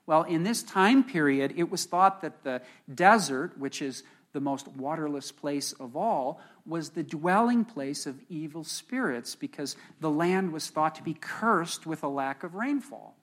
Well, 0.09 0.23
in 0.23 0.41
this 0.41 0.63
time 0.63 1.03
period, 1.03 1.53
it 1.55 1.69
was 1.69 1.85
thought 1.85 2.21
that 2.21 2.43
the 2.43 2.63
desert, 2.91 3.55
which 3.59 3.79
is 3.79 4.01
the 4.33 4.39
most 4.39 4.67
waterless 4.67 5.31
place 5.31 5.71
of 5.73 5.95
all, 5.95 6.41
was 6.65 6.89
the 6.89 7.03
dwelling 7.03 7.63
place 7.63 8.07
of 8.07 8.19
evil 8.27 8.63
spirits 8.63 9.35
because 9.35 9.75
the 9.99 10.09
land 10.09 10.51
was 10.51 10.67
thought 10.67 10.95
to 10.95 11.03
be 11.03 11.13
cursed 11.13 11.85
with 11.85 12.01
a 12.01 12.07
lack 12.07 12.43
of 12.43 12.55
rainfall. 12.55 13.17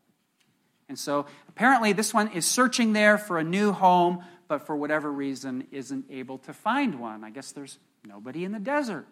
And 0.88 0.96
so 0.96 1.26
apparently, 1.48 1.92
this 1.92 2.14
one 2.14 2.28
is 2.28 2.46
searching 2.46 2.92
there 2.92 3.18
for 3.18 3.40
a 3.40 3.42
new 3.42 3.72
home, 3.72 4.22
but 4.46 4.64
for 4.64 4.76
whatever 4.76 5.10
reason 5.10 5.66
isn't 5.72 6.04
able 6.08 6.38
to 6.38 6.52
find 6.52 7.00
one. 7.00 7.24
I 7.24 7.30
guess 7.30 7.50
there's 7.50 7.78
nobody 8.04 8.44
in 8.44 8.52
the 8.52 8.60
desert. 8.60 9.08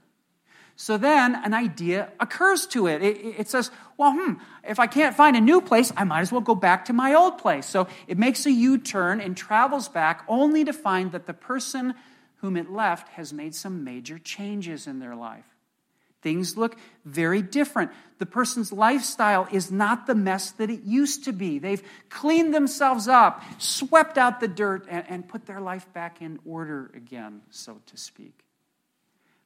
So 0.77 0.99
then 0.99 1.37
an 1.37 1.55
idea 1.55 2.11
occurs 2.19 2.67
to 2.69 2.89
it. 2.89 3.03
it. 3.03 3.17
It, 3.39 3.49
says, 3.49 3.71
well, 3.97 4.13
hmm, 4.13 4.35
if 4.69 4.81
I 4.81 4.87
can't 4.87 5.15
find 5.15 5.37
a 5.37 5.41
new 5.41 5.61
place, 5.61 5.93
I 5.97 6.05
might 6.05 6.21
as 6.21 6.33
well 6.33 6.41
go 6.41 6.55
back 6.55 6.87
to 6.87 6.93
my 6.93 7.15
old 7.15 7.39
place. 7.39 7.67
So 7.67 7.87
it 8.09 8.19
makes 8.19 8.45
a 8.47 8.53
U 8.53 8.79
turn 8.79 9.21
and 9.21 9.37
travels 9.37 9.89
back 9.89 10.25
only 10.27 10.65
to 10.65 10.73
find 10.73 11.13
that 11.13 11.27
the 11.27 11.35
person 11.35 11.95
whom 12.37 12.57
it 12.57 12.71
left 12.71 13.09
has 13.11 13.33
made 13.33 13.55
some 13.55 13.85
major 13.85 14.19
changes 14.19 14.87
in 14.87 14.99
their 14.99 15.15
life. 15.15 15.47
Things 16.23 16.57
look 16.57 16.77
very 17.05 17.43
different. 17.43 17.91
The 18.19 18.27
person's 18.27 18.73
lifestyle 18.73 19.47
is 19.53 19.71
not 19.71 20.07
the 20.07 20.15
mess 20.15 20.53
that 20.53 20.71
it 20.71 20.83
used 20.83 21.25
to 21.25 21.33
be. 21.33 21.59
They've 21.59 21.83
cleaned 22.09 22.55
themselves 22.55 23.09
up, 23.09 23.43
swept 23.59 24.17
out 24.17 24.41
the 24.41 24.49
dirt, 24.49 24.87
and, 24.89 25.05
and 25.09 25.29
put 25.29 25.45
their 25.45 25.61
life 25.61 25.93
back 25.93 26.23
in 26.23 26.41
order 26.47 26.91
again, 26.95 27.43
so 27.51 27.81
to 27.87 27.97
speak. 27.99 28.41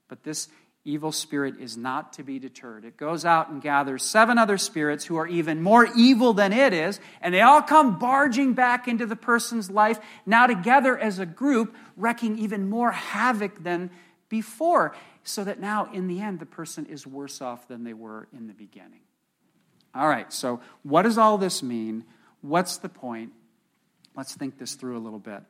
But 0.06 0.22
this 0.22 0.48
evil 0.88 1.12
spirit 1.12 1.60
is 1.60 1.76
not 1.76 2.14
to 2.14 2.22
be 2.22 2.38
deterred. 2.38 2.84
It 2.84 2.96
goes 2.96 3.24
out 3.24 3.50
and 3.50 3.60
gathers 3.60 4.02
seven 4.02 4.38
other 4.38 4.56
spirits 4.56 5.04
who 5.04 5.16
are 5.16 5.26
even 5.26 5.62
more 5.62 5.86
evil 5.94 6.32
than 6.32 6.52
it 6.52 6.72
is, 6.72 6.98
and 7.20 7.34
they 7.34 7.42
all 7.42 7.60
come 7.60 7.98
barging 7.98 8.54
back 8.54 8.88
into 8.88 9.04
the 9.04 9.16
person's 9.16 9.70
life, 9.70 10.00
now 10.24 10.46
together 10.46 10.98
as 10.98 11.18
a 11.18 11.26
group, 11.26 11.76
wrecking 11.96 12.38
even 12.38 12.70
more 12.70 12.90
havoc 12.90 13.62
than 13.62 13.90
before, 14.28 14.94
so 15.24 15.44
that 15.44 15.60
now 15.60 15.90
in 15.92 16.08
the 16.08 16.20
end 16.20 16.40
the 16.40 16.46
person 16.46 16.86
is 16.86 17.06
worse 17.06 17.42
off 17.42 17.68
than 17.68 17.84
they 17.84 17.94
were 17.94 18.26
in 18.32 18.46
the 18.46 18.54
beginning. 18.54 19.00
All 19.94 20.08
right, 20.08 20.32
so 20.32 20.60
what 20.82 21.02
does 21.02 21.18
all 21.18 21.38
this 21.38 21.62
mean? 21.62 22.04
What's 22.40 22.78
the 22.78 22.88
point? 22.88 23.32
Let's 24.16 24.34
think 24.34 24.58
this 24.58 24.74
through 24.74 24.96
a 24.96 25.00
little 25.00 25.18
bit. 25.18 25.42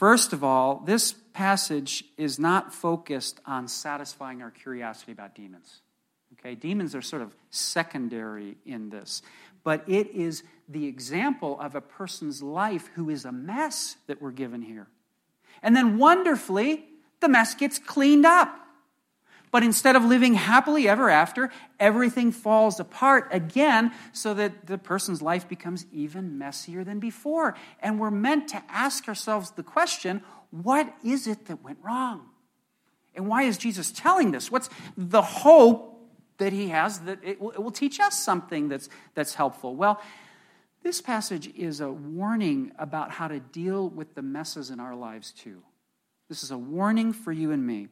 First 0.00 0.32
of 0.32 0.42
all, 0.42 0.76
this 0.86 1.12
passage 1.34 2.04
is 2.16 2.38
not 2.38 2.72
focused 2.72 3.38
on 3.44 3.68
satisfying 3.68 4.40
our 4.40 4.50
curiosity 4.50 5.12
about 5.12 5.34
demons. 5.34 5.82
Okay, 6.32 6.54
demons 6.54 6.94
are 6.94 7.02
sort 7.02 7.20
of 7.20 7.36
secondary 7.50 8.56
in 8.64 8.88
this, 8.88 9.20
but 9.62 9.86
it 9.86 10.06
is 10.14 10.42
the 10.70 10.86
example 10.86 11.60
of 11.60 11.74
a 11.74 11.82
person's 11.82 12.42
life 12.42 12.88
who 12.94 13.10
is 13.10 13.26
a 13.26 13.30
mess 13.30 13.96
that 14.06 14.22
we're 14.22 14.30
given 14.30 14.62
here. 14.62 14.86
And 15.62 15.76
then 15.76 15.98
wonderfully, 15.98 16.82
the 17.20 17.28
mess 17.28 17.54
gets 17.54 17.78
cleaned 17.78 18.24
up. 18.24 18.58
But 19.50 19.64
instead 19.64 19.96
of 19.96 20.04
living 20.04 20.34
happily 20.34 20.88
ever 20.88 21.10
after, 21.10 21.50
everything 21.80 22.30
falls 22.30 22.78
apart 22.78 23.28
again 23.32 23.92
so 24.12 24.32
that 24.34 24.66
the 24.66 24.78
person's 24.78 25.20
life 25.20 25.48
becomes 25.48 25.86
even 25.92 26.38
messier 26.38 26.84
than 26.84 27.00
before. 27.00 27.56
And 27.80 27.98
we're 27.98 28.12
meant 28.12 28.48
to 28.48 28.62
ask 28.68 29.08
ourselves 29.08 29.50
the 29.52 29.62
question 29.62 30.22
what 30.50 30.92
is 31.04 31.26
it 31.26 31.46
that 31.46 31.62
went 31.62 31.78
wrong? 31.82 32.26
And 33.14 33.28
why 33.28 33.42
is 33.42 33.58
Jesus 33.58 33.92
telling 33.92 34.30
this? 34.30 34.50
What's 34.50 34.68
the 34.96 35.22
hope 35.22 35.86
that 36.38 36.52
he 36.52 36.68
has 36.68 37.00
that 37.00 37.18
it 37.22 37.40
will, 37.40 37.50
it 37.50 37.62
will 37.62 37.70
teach 37.70 38.00
us 38.00 38.18
something 38.18 38.68
that's, 38.68 38.88
that's 39.14 39.34
helpful? 39.34 39.74
Well, 39.74 40.00
this 40.82 41.00
passage 41.00 41.52
is 41.54 41.80
a 41.80 41.90
warning 41.90 42.72
about 42.78 43.10
how 43.10 43.28
to 43.28 43.38
deal 43.38 43.88
with 43.88 44.14
the 44.14 44.22
messes 44.22 44.70
in 44.70 44.80
our 44.80 44.94
lives, 44.94 45.30
too. 45.30 45.62
This 46.28 46.42
is 46.42 46.50
a 46.50 46.58
warning 46.58 47.12
for 47.12 47.32
you 47.32 47.52
and 47.52 47.66
me. 47.66 47.88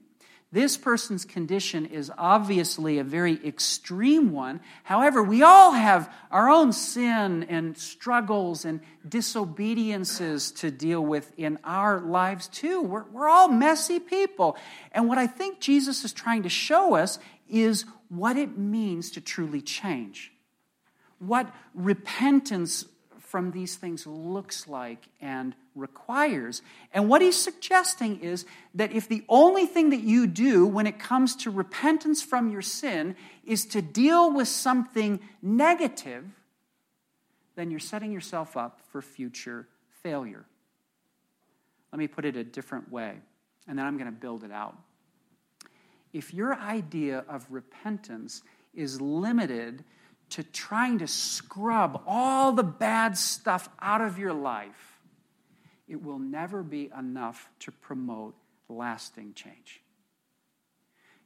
This 0.51 0.79
person's 0.79 1.27
condition 1.27 1.85
is 1.85 2.11
obviously 2.17 2.99
a 2.99 3.05
very 3.05 3.39
extreme 3.47 4.33
one. 4.33 4.61
However, 4.83 5.23
we 5.23 5.43
all 5.43 5.73
have 5.73 6.11
our 6.31 6.49
own 6.49 6.73
sin 6.73 7.45
and 7.45 7.77
struggles 7.77 8.65
and 8.65 8.81
disobediences 9.07 10.51
to 10.53 10.71
deal 10.71 11.05
with 11.05 11.31
in 11.37 11.59
our 11.65 12.01
lives, 12.01 12.49
too. 12.49 12.81
We're, 12.81 13.05
we're 13.11 13.29
all 13.29 13.49
messy 13.49 14.01
people. 14.01 14.57
And 14.93 15.07
what 15.07 15.19
I 15.19 15.27
think 15.27 15.61
Jesus 15.61 16.03
is 16.03 16.15
trying 16.15 16.45
to 16.45 16.49
show 16.49 16.95
us 16.95 17.19
is 17.47 17.85
what 18.09 18.39
it 18.39 18.57
means 18.57 19.11
to 19.13 19.21
truly 19.21 19.61
change, 19.61 20.33
what 21.19 21.55
repentance 21.75 22.87
from 23.29 23.51
these 23.51 23.77
things 23.77 24.07
looks 24.07 24.67
like 24.67 25.07
and 25.21 25.55
requires. 25.75 26.63
And 26.95 27.11
what 27.11 27.21
he's 27.21 27.37
suggesting 27.37 28.21
is 28.21 28.47
that 28.75 28.93
if 28.93 29.07
the 29.07 29.23
only 29.29 29.67
thing 29.67 29.91
that 29.91 30.01
you 30.01 30.27
do 30.27 30.67
when 30.67 30.87
it 30.87 30.99
comes 30.99 31.37
to 31.37 31.51
repentance 31.51 32.23
from 32.23 32.51
your 32.51 32.63
sin 32.63 33.17
is 33.45 33.67
to 33.67 33.83
deal 33.83 34.33
with 34.33 34.49
something 34.49 35.21
negative, 35.43 36.25
then 37.55 37.71
you're 37.71 37.81
setting 37.81 38.13
yourself 38.13 38.57
up 38.57 38.81
for 38.91 39.03
future 39.03 39.69
failure. 40.03 40.47
Let 41.93 41.99
me 41.99 42.09
put 42.09 42.25
it 42.25 42.35
a 42.35 42.45
different 42.45 42.91
way, 42.91 43.17
and 43.67 43.79
then 43.79 43.85
I'm 43.85 43.99
going 43.99 44.11
to 44.11 44.21
build 44.21 44.43
it 44.43 44.53
out. 44.53 44.77
If 46.15 46.33
your 46.33 46.55
idea 46.55 47.25
of 47.29 47.47
repentance 47.51 48.43
is 48.73 49.03
limited 49.03 49.85
to 50.31 50.43
trying 50.43 50.99
to 50.99 51.07
scrub 51.07 52.03
all 52.07 52.53
the 52.53 52.63
bad 52.63 53.17
stuff 53.17 53.69
out 53.81 54.01
of 54.01 54.19
your 54.19 54.33
life, 54.33 54.99
it 55.87 56.03
will 56.03 56.19
never 56.19 56.63
be 56.63 56.91
enough 56.97 57.49
to 57.61 57.73
promote 57.73 58.35
lasting 58.69 59.33
change. 59.35 59.81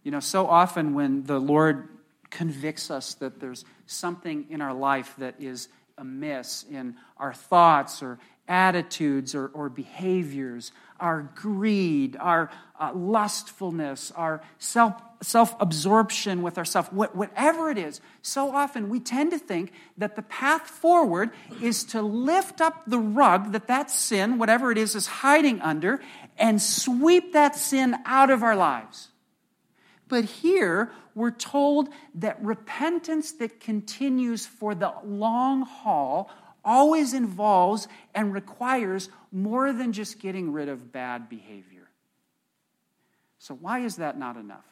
You 0.03 0.11
know, 0.11 0.21
so 0.21 0.47
often 0.47 0.95
when 0.95 1.25
the 1.25 1.39
Lord 1.39 1.89
convicts 2.31 2.91
us 2.91 3.15
that 3.15 3.41
there's 3.41 3.65
something 3.87 4.47
in 4.49 4.61
our 4.61 4.75
life 4.75 5.15
that 5.19 5.35
is 5.39 5.69
amiss 5.99 6.65
in 6.71 6.97
our 7.17 7.35
thoughts 7.35 8.03
or 8.03 8.19
attitudes 8.49 9.35
or, 9.35 9.49
or 9.49 9.69
behaviors, 9.69 10.73
our 11.03 11.29
greed, 11.35 12.17
our 12.19 12.49
uh, 12.81 12.93
lustfulness, 12.95 14.13
our 14.13 14.41
self 14.59 14.95
self 15.21 15.55
absorption 15.61 16.43
with 16.43 16.59
ourselves, 16.59 16.89
whatever 16.91 17.71
it 17.71 17.79
is, 17.79 18.01
so 18.23 18.51
often 18.55 18.89
we 18.89 18.99
tend 18.99 19.33
to 19.33 19.39
think 19.39 19.73
that 19.99 20.17
the 20.17 20.23
path 20.23 20.63
forward 20.63 21.31
is 21.61 21.85
to 21.85 22.03
lift 22.03 22.61
up 22.61 22.83
the 22.87 22.99
rug 22.99 23.53
that 23.53 23.67
that 23.67 23.91
sin, 23.91 24.39
whatever 24.39 24.73
it 24.73 24.79
is, 24.79 24.95
is 24.95 25.07
hiding 25.07 25.61
under 25.61 26.01
and 26.39 26.61
sweep 26.61 27.33
that 27.35 27.55
sin 27.57 27.97
out 28.05 28.31
of 28.31 28.43
our 28.43 28.57
lives. 28.57 29.09
But 30.09 30.25
here, 30.25 30.93
we're 31.15 31.31
told 31.31 31.89
that 32.17 32.43
repentance 32.43 33.33
that 33.33 33.61
continues 33.61 34.47
for 34.47 34.75
the 34.75 34.93
long 35.05 35.63
haul 35.63 36.31
always 36.65 37.13
involves 37.15 37.89
and 38.15 38.33
requires 38.33 39.09
more 39.31 39.73
than 39.73 39.93
just 39.93 40.19
getting 40.19 40.53
rid 40.53 40.69
of 40.69 40.93
bad 40.93 41.29
behavior. 41.29 41.89
So, 43.39 43.55
why 43.55 43.81
is 43.81 43.97
that 43.97 44.19
not 44.19 44.37
enough? 44.37 44.65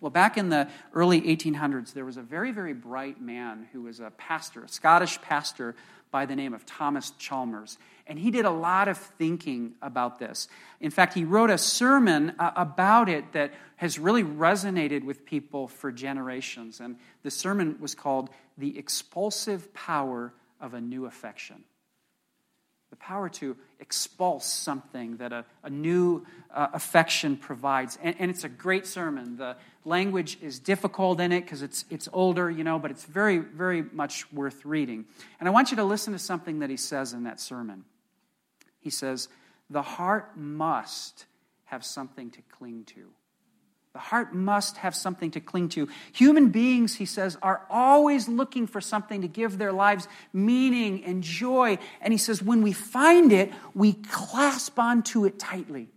Well, 0.00 0.10
back 0.10 0.36
in 0.36 0.48
the 0.48 0.68
early 0.94 1.20
1800s, 1.22 1.92
there 1.92 2.04
was 2.04 2.16
a 2.16 2.22
very, 2.22 2.50
very 2.50 2.72
bright 2.72 3.20
man 3.20 3.68
who 3.72 3.82
was 3.82 4.00
a 4.00 4.10
pastor, 4.10 4.64
a 4.64 4.68
Scottish 4.68 5.20
pastor 5.22 5.76
by 6.10 6.26
the 6.26 6.36
name 6.36 6.54
of 6.54 6.66
Thomas 6.66 7.12
Chalmers. 7.18 7.78
And 8.06 8.18
he 8.18 8.30
did 8.30 8.44
a 8.44 8.50
lot 8.50 8.88
of 8.88 8.98
thinking 8.98 9.74
about 9.80 10.18
this. 10.18 10.48
In 10.80 10.90
fact, 10.90 11.14
he 11.14 11.24
wrote 11.24 11.50
a 11.50 11.58
sermon 11.58 12.34
uh, 12.38 12.50
about 12.56 13.08
it 13.08 13.32
that 13.32 13.52
has 13.76 13.98
really 13.98 14.24
resonated 14.24 15.04
with 15.04 15.24
people 15.24 15.68
for 15.68 15.90
generations. 15.90 16.80
And 16.80 16.96
the 17.22 17.30
sermon 17.30 17.76
was 17.80 17.94
called 17.94 18.28
The 18.58 18.76
Expulsive 18.78 19.72
Power 19.72 20.34
of 20.62 20.72
a 20.72 20.80
New 20.80 21.04
Affection 21.04 21.64
the 22.92 22.96
power 22.96 23.30
to 23.30 23.56
expulse 23.80 24.44
something 24.44 25.16
that 25.16 25.32
a, 25.32 25.46
a 25.62 25.70
new 25.70 26.26
uh, 26.52 26.66
affection 26.74 27.38
provides. 27.38 27.98
And, 28.02 28.14
and, 28.18 28.30
it's 28.30 28.44
a 28.44 28.50
great 28.50 28.86
sermon. 28.86 29.38
The 29.38 29.56
language 29.86 30.36
is 30.42 30.58
difficult 30.58 31.18
in 31.18 31.32
it 31.32 31.40
because 31.40 31.62
it's, 31.62 31.86
it's 31.88 32.06
older, 32.12 32.50
you 32.50 32.64
know, 32.64 32.78
but 32.78 32.90
it's 32.90 33.06
very, 33.06 33.38
very 33.38 33.80
much 33.80 34.30
worth 34.30 34.66
reading. 34.66 35.06
And 35.40 35.48
I 35.48 35.52
want 35.52 35.70
you 35.70 35.78
to 35.78 35.84
listen 35.84 36.12
to 36.12 36.18
something 36.18 36.58
that 36.58 36.68
he 36.68 36.76
says 36.76 37.14
in 37.14 37.24
that 37.24 37.40
sermon. 37.40 37.86
He 38.80 38.90
says, 38.90 39.30
The 39.70 39.80
heart 39.80 40.36
must 40.36 41.24
have 41.64 41.86
something 41.86 42.30
to 42.32 42.42
cling 42.42 42.84
to. 42.88 43.08
The 43.92 43.98
heart 43.98 44.34
must 44.34 44.78
have 44.78 44.94
something 44.94 45.32
to 45.32 45.40
cling 45.40 45.68
to. 45.70 45.88
Human 46.12 46.48
beings, 46.48 46.94
he 46.94 47.04
says, 47.04 47.36
are 47.42 47.66
always 47.68 48.26
looking 48.26 48.66
for 48.66 48.80
something 48.80 49.20
to 49.20 49.28
give 49.28 49.58
their 49.58 49.72
lives 49.72 50.08
meaning 50.32 51.04
and 51.04 51.22
joy. 51.22 51.78
And 52.00 52.12
he 52.12 52.18
says, 52.18 52.42
when 52.42 52.62
we 52.62 52.72
find 52.72 53.32
it, 53.32 53.52
we 53.74 53.92
clasp 53.92 54.78
onto 54.78 55.26
it 55.26 55.38
tightly. 55.38 55.88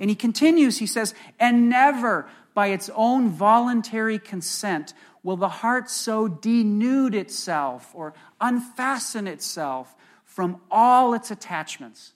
And 0.00 0.10
he 0.10 0.16
continues, 0.16 0.78
he 0.78 0.86
says, 0.86 1.14
and 1.38 1.68
never 1.68 2.26
by 2.52 2.68
its 2.68 2.90
own 2.94 3.28
voluntary 3.28 4.18
consent 4.18 4.92
will 5.22 5.36
the 5.36 5.48
heart 5.48 5.88
so 5.88 6.28
denude 6.28 7.14
itself 7.14 7.92
or 7.94 8.12
unfasten 8.40 9.28
itself 9.28 9.94
from 10.24 10.60
all 10.68 11.14
its 11.14 11.30
attachments 11.30 12.13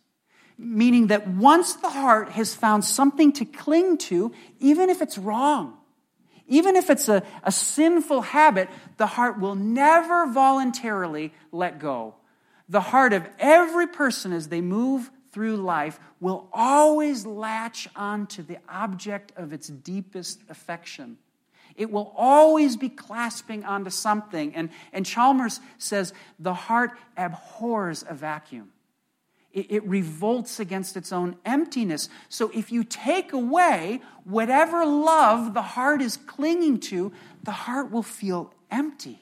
meaning 0.59 1.07
that 1.07 1.29
once 1.29 1.75
the 1.75 1.89
heart 1.89 2.31
has 2.31 2.55
found 2.55 2.85
something 2.85 3.33
to 3.33 3.45
cling 3.45 3.97
to, 3.97 4.33
even 4.59 4.91
if 4.91 5.01
it's 5.01 5.17
wrong, 5.17 5.79
even 6.49 6.75
if 6.75 6.91
it's 6.91 7.09
a, 7.09 7.23
a 7.45 7.53
sinful 7.53 8.23
habit, 8.23 8.69
the 8.97 9.07
heart 9.07 9.39
will 9.39 9.55
never 9.55 10.27
voluntarily 10.27 11.33
let 11.53 11.79
go. 11.79 12.15
The 12.69 12.81
heart 12.81 13.13
of 13.13 13.29
every 13.39 13.87
person 13.87 14.33
as 14.33 14.49
they 14.49 14.61
move 14.61 15.11
through 15.31 15.59
life 15.59 16.01
will 16.21 16.49
always 16.53 17.25
latch 17.25 17.89
onto 17.95 18.43
the 18.43 18.59
object 18.69 19.33
of 19.37 19.53
its 19.53 19.69
deepest 19.69 20.43
affection. 20.49 21.19
It 21.77 21.93
will 21.93 22.13
always 22.17 22.77
be 22.77 22.89
clasping 22.89 23.65
onto 23.65 23.91
something. 23.91 24.55
And, 24.55 24.71
and 24.93 25.07
Chalmers 25.07 25.61
says 25.79 26.13
the 26.39 26.55
heart 26.55 26.91
abhors 27.17 28.05
a 28.09 28.15
vacuum. 28.15 28.73
It, 29.53 29.83
revolts 29.85 30.61
against 30.61 30.97
its 30.97 31.11
own 31.11 31.37
emptiness. 31.45 32.09
So 32.29 32.51
if 32.55 32.71
you 32.71 32.85
take 32.85 33.33
away 33.33 34.03
whatever 34.25 34.85
love 34.85 35.55
the 35.55 35.63
heart 35.63 36.03
is 36.03 36.17
clinging 36.17 36.81
to, 36.81 37.13
the 37.43 37.53
heart 37.53 37.91
will 37.91 38.03
feel 38.03 38.53
empty. 38.71 39.21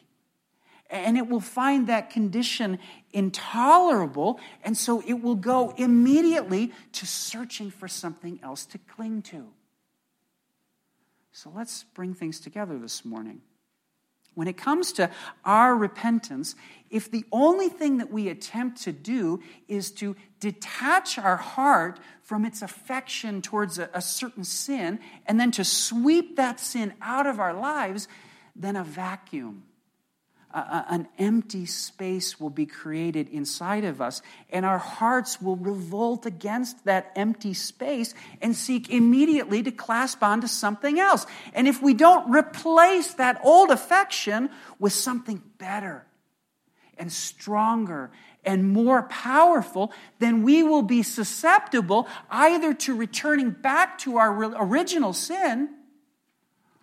And 0.90 1.16
it 1.16 1.28
will 1.28 1.40
find 1.40 1.87
that 1.87 2.11
condition 2.11 2.78
intolerable, 3.12 4.38
and 4.62 4.76
so 4.76 5.00
it 5.06 5.14
will 5.14 5.35
go 5.35 5.75
immediately 5.76 6.73
to 6.92 7.06
searching 7.06 7.71
for 7.71 7.88
something 7.88 8.38
else 8.42 8.66
to 8.66 8.78
cling 8.78 9.23
to. 9.23 9.47
So 11.33 11.52
let's 11.54 11.85
bring 11.95 12.14
things 12.14 12.40
together 12.40 12.78
this 12.78 13.04
morning. 13.04 13.40
When 14.37 14.49
it 14.49 14.59
comes 14.59 14.93
to 14.93 15.11
our 15.47 15.75
repentance, 15.75 16.55
if 16.90 17.11
the 17.11 17.25
only 17.33 17.70
thing 17.70 17.96
that 17.96 18.12
we 18.12 18.29
attempt 18.29 18.83
to 18.83 18.92
do 18.92 19.40
is 19.66 19.90
to 19.92 20.14
detach 20.40 21.16
our 21.18 21.38
heart 21.38 21.99
from 22.22 22.44
its 22.44 22.61
affection 22.61 23.40
towards 23.40 23.79
a, 23.79 23.88
a, 23.94 24.03
certain 24.03 24.44
sin 24.44 25.01
and 25.25 25.40
then 25.40 25.51
to 25.53 25.64
sweep 25.64 26.37
that 26.37 26.61
sin 26.61 26.92
out 27.01 27.27
of 27.27 27.40
our 27.40 27.55
lives, 27.55 28.09
then 28.55 28.77
a 28.77 28.85
vacuum 28.85 29.62
an 30.57 31.07
empty 31.19 31.66
space 31.66 32.40
will 32.40 32.51
be 32.51 32.64
created 32.64 33.29
inside 33.29 33.85
of 33.85 34.01
us, 34.01 34.23
and 34.49 34.64
our 34.64 34.79
hearts 34.79 35.40
will 35.40 35.57
revolt 35.57 36.25
against 36.25 36.87
that 36.87 37.12
empty 37.14 37.53
space 37.53 38.14
and 38.40 38.57
seek 38.57 38.88
immediately 38.88 39.62
to 39.62 39.71
clasp 39.71 40.23
onto 40.23 40.47
something 40.47 40.99
else. 40.99 41.27
And 41.53 41.69
if 41.69 41.83
we 41.83 41.92
don't 41.92 42.31
replace 42.35 43.14
that 43.14 43.38
old 43.45 43.71
affection 43.71 44.49
with 44.79 44.95
something 44.95 45.42
better 45.59 46.07
and 46.97 47.12
stronger 47.12 48.11
and 48.42 48.66
more 48.66 49.03
powerful, 49.03 49.92
then 50.21 50.42
we 50.42 50.62
will 50.62 50.83
be 50.83 51.03
susceptible 51.03 52.09
either 52.31 52.73
to 52.73 52.97
returning 52.97 53.51
back 53.51 53.99
to 53.99 54.16
our 54.16 54.33
original 54.33 55.12
sin 55.12 55.69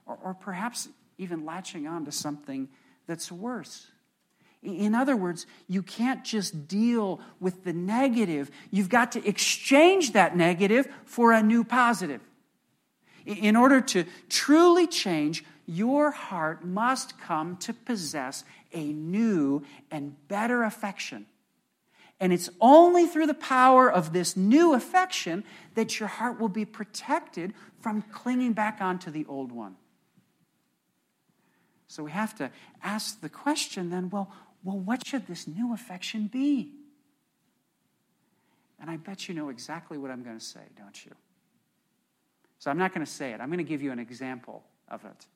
or, 0.06 0.20
or 0.24 0.34
perhaps 0.36 0.90
even 1.18 1.44
latching 1.44 1.88
on 1.88 2.06
to 2.06 2.12
something 2.12 2.68
that's 3.08 3.32
worse. 3.32 3.88
In 4.64 4.96
other 4.96 5.16
words, 5.16 5.46
you 5.68 5.84
can't 5.84 6.24
just 6.24 6.68
deal 6.68 7.20
with 7.40 7.66
the 7.66 7.74
negative. 7.74 8.50
You've 8.72 8.90
got 8.90 9.12
to 9.14 9.28
exchange 9.28 10.14
that 10.14 10.38
negative 10.38 10.88
for 11.06 11.34
a 11.34 11.44
new 11.44 11.64
positive. 11.66 12.22
In 13.26 13.56
order 13.56 13.82
to 13.82 14.06
truly 14.30 14.88
change, 14.88 15.44
your 15.66 16.12
heart 16.12 16.66
must 16.66 17.20
come 17.20 17.58
to 17.58 17.74
possess 17.74 18.44
a 18.74 18.92
new 18.94 19.64
and 19.92 20.16
better 20.28 20.64
affection. 20.64 21.26
And 22.20 22.32
it's 22.32 22.50
only 22.62 23.06
through 23.06 23.28
the 23.28 23.34
power 23.34 23.92
of 23.92 24.14
this 24.14 24.38
new 24.38 24.74
affection 24.74 25.44
that 25.76 26.00
your 26.00 26.08
heart 26.08 26.40
will 26.40 26.50
be 26.50 26.64
protected 26.64 27.54
from 27.82 28.02
clinging 28.02 28.54
back 28.54 28.80
onto 28.80 29.12
the 29.12 29.26
old 29.28 29.52
one. 29.52 29.76
So 31.94 32.02
we 32.02 32.10
have 32.10 32.34
to 32.38 32.50
ask 32.82 33.22
the 33.22 33.30
question 33.30 33.92
then 33.92 34.10
well, 34.10 34.32
well, 34.64 34.80
what 34.80 35.06
should 35.06 35.28
this 35.28 35.48
new 35.48 35.76
affection 35.76 36.26
be? 36.26 36.72
And 38.82 38.90
I 38.90 38.98
bet 38.98 39.30
you 39.30 39.36
know 39.36 39.50
exactly 39.50 40.00
what 40.00 40.10
I'm 40.10 40.24
going 40.24 40.40
to 40.40 40.44
say, 40.44 40.62
don't 40.76 41.06
you? 41.06 41.12
So 42.58 42.72
I'm 42.72 42.80
not 42.80 42.96
going 42.96 43.06
to 43.06 43.12
say 43.12 43.32
it. 43.32 43.40
I'm 43.40 43.50
going 43.50 43.60
to 43.60 43.64
give 43.64 43.84
you 43.84 43.92
an 43.92 44.00
example 44.00 44.64
of 44.90 45.06
it. 45.06 45.28